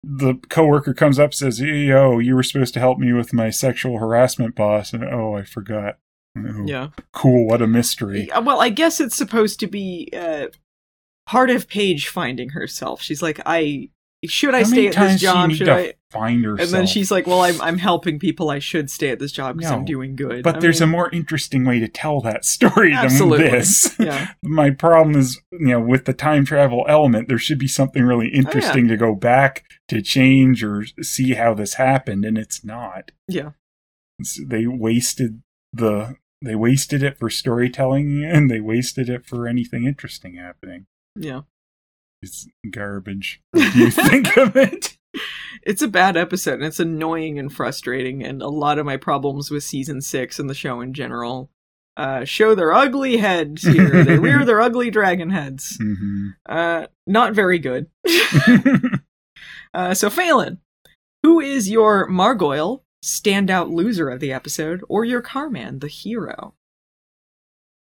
[0.04, 3.98] the coworker comes up says yo you were supposed to help me with my sexual
[3.98, 4.92] harassment boss.
[4.92, 5.98] And oh i forgot.
[6.36, 6.88] Oh, Yeah.
[7.12, 8.28] cool what a mystery.
[8.32, 10.46] Well, I guess it's supposed to be uh,
[11.26, 13.02] part of Paige finding herself.
[13.02, 13.90] She's like, I
[14.26, 15.52] should I How stay at this job?
[15.52, 15.94] Should I?
[16.10, 18.48] find herself And then she's like, Well, I'm I'm helping people.
[18.48, 20.42] I should stay at this job because I'm doing good.
[20.42, 23.44] but I there's mean, a more interesting way to tell that story Absolutely.
[23.44, 24.28] than this yeah.
[24.42, 28.30] my problem is you know with the time travel element there should be something really
[28.34, 33.10] oh, interesting to go back to change or see how this happened and it's not
[33.28, 33.50] Yeah.
[34.18, 35.42] It's- they wasted
[35.74, 40.86] the they wasted it for storytelling and they wasted it for anything interesting happening
[41.16, 41.42] Yeah.
[42.22, 44.96] It's garbage what do you think of it
[45.62, 48.22] It's a bad episode and it's annoying and frustrating.
[48.22, 51.50] And a lot of my problems with season six and the show in general
[51.96, 54.04] uh, show their ugly heads here.
[54.04, 55.76] they rear their ugly dragon heads.
[55.82, 56.34] Mhm.
[56.48, 57.88] Uh, not very good.
[59.74, 60.58] uh, so, Phelan,
[61.22, 66.54] who is your Margoyle standout loser of the episode, or your Carman, the hero?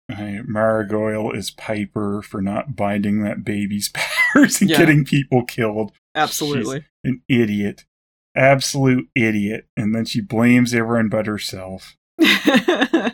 [0.10, 3.90] Right, Marigoyle is Piper for not binding that baby's
[4.44, 4.78] and Yeah.
[4.78, 5.92] getting people killed.
[6.16, 6.86] Absolutely.
[7.04, 7.86] an idiot.
[8.36, 9.68] Absolute idiot.
[9.78, 11.96] And then she blames everyone but herself.
[12.22, 13.14] I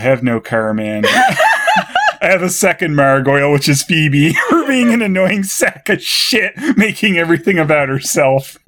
[0.00, 1.04] have no car, man.
[1.06, 6.54] I have a second Marigoyle, which is Phoebe, for being an annoying sack of shit,
[6.76, 8.58] making everything about herself.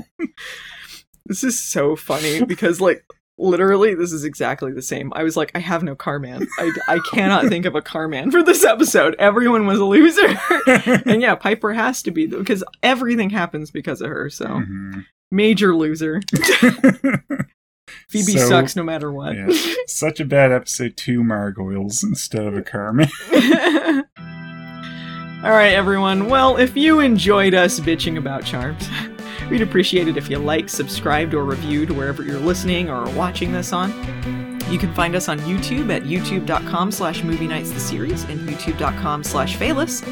[1.25, 3.05] this is so funny because, like,
[3.39, 5.13] literally, this is exactly the same.
[5.15, 6.47] I was like, I have no Carman.
[6.59, 9.15] I, I cannot think of a Carman for this episode.
[9.19, 10.39] Everyone was a loser.
[11.11, 14.31] and yeah, Piper has to be, because everything happens because of her.
[14.31, 15.05] So, Mhm.
[15.31, 16.21] major loser.
[18.09, 19.35] Phoebe So- sucks no matter what.
[19.37, 19.49] Yeah.
[19.87, 23.09] Such a bad episode, two Marigoyles instead of a Carman.
[25.45, 26.29] All right, everyone.
[26.29, 28.81] Well, if you enjoyed us bitching about Charmed,
[29.51, 33.73] we'd appreciate it if you liked, subscribed, or reviewed wherever you're listening or watching this
[33.73, 33.91] on.
[34.71, 39.23] You can find us on YouTube at youtube.com slash movie nights the series and youtube.com
[39.23, 40.03] slash Phelous.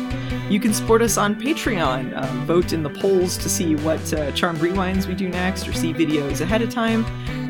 [0.51, 2.16] You can support us on Patreon.
[2.16, 5.73] Um, vote in the polls to see what uh, Charmed Rewinds we do next or
[5.73, 7.05] see videos ahead of time.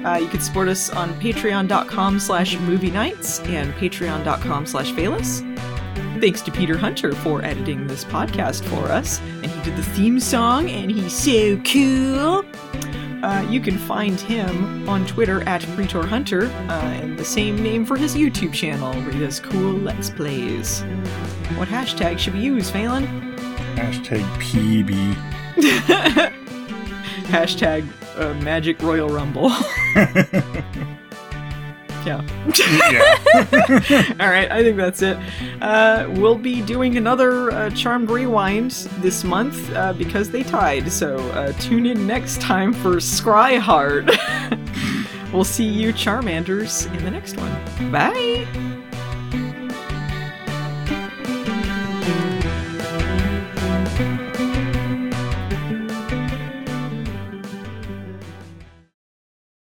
[0.07, 5.43] Uh, you can support us on patreon.com slash movie nights and patreon.com slash Phelous.
[6.21, 9.21] Thanks to Peter Hunter for editing this podcast for us.
[9.21, 12.45] And he did the theme song, and he's so cool.
[13.25, 17.85] Uh, you can find him on Twitter at Pretor Hunter, uh, and the same name
[17.85, 20.83] for his YouTube channel, Rita's cool Let's Plays.
[21.57, 23.07] What hashtag should we use, Phelan?
[23.77, 25.15] Hashtag PB.
[27.25, 27.89] Hashtag
[28.19, 29.51] uh, Magic Royal Rumble.
[32.07, 32.23] yeah.
[32.91, 34.17] yeah.
[34.21, 35.19] All right, I think that's it.
[35.61, 38.71] Uh, we'll be doing another uh, Charmed Rewind
[39.01, 40.91] this month uh, because they tied.
[40.91, 44.11] So uh, tune in next time for Scry Hard.
[45.33, 47.91] we'll see you Charmanders in the next one.
[47.91, 48.74] Bye.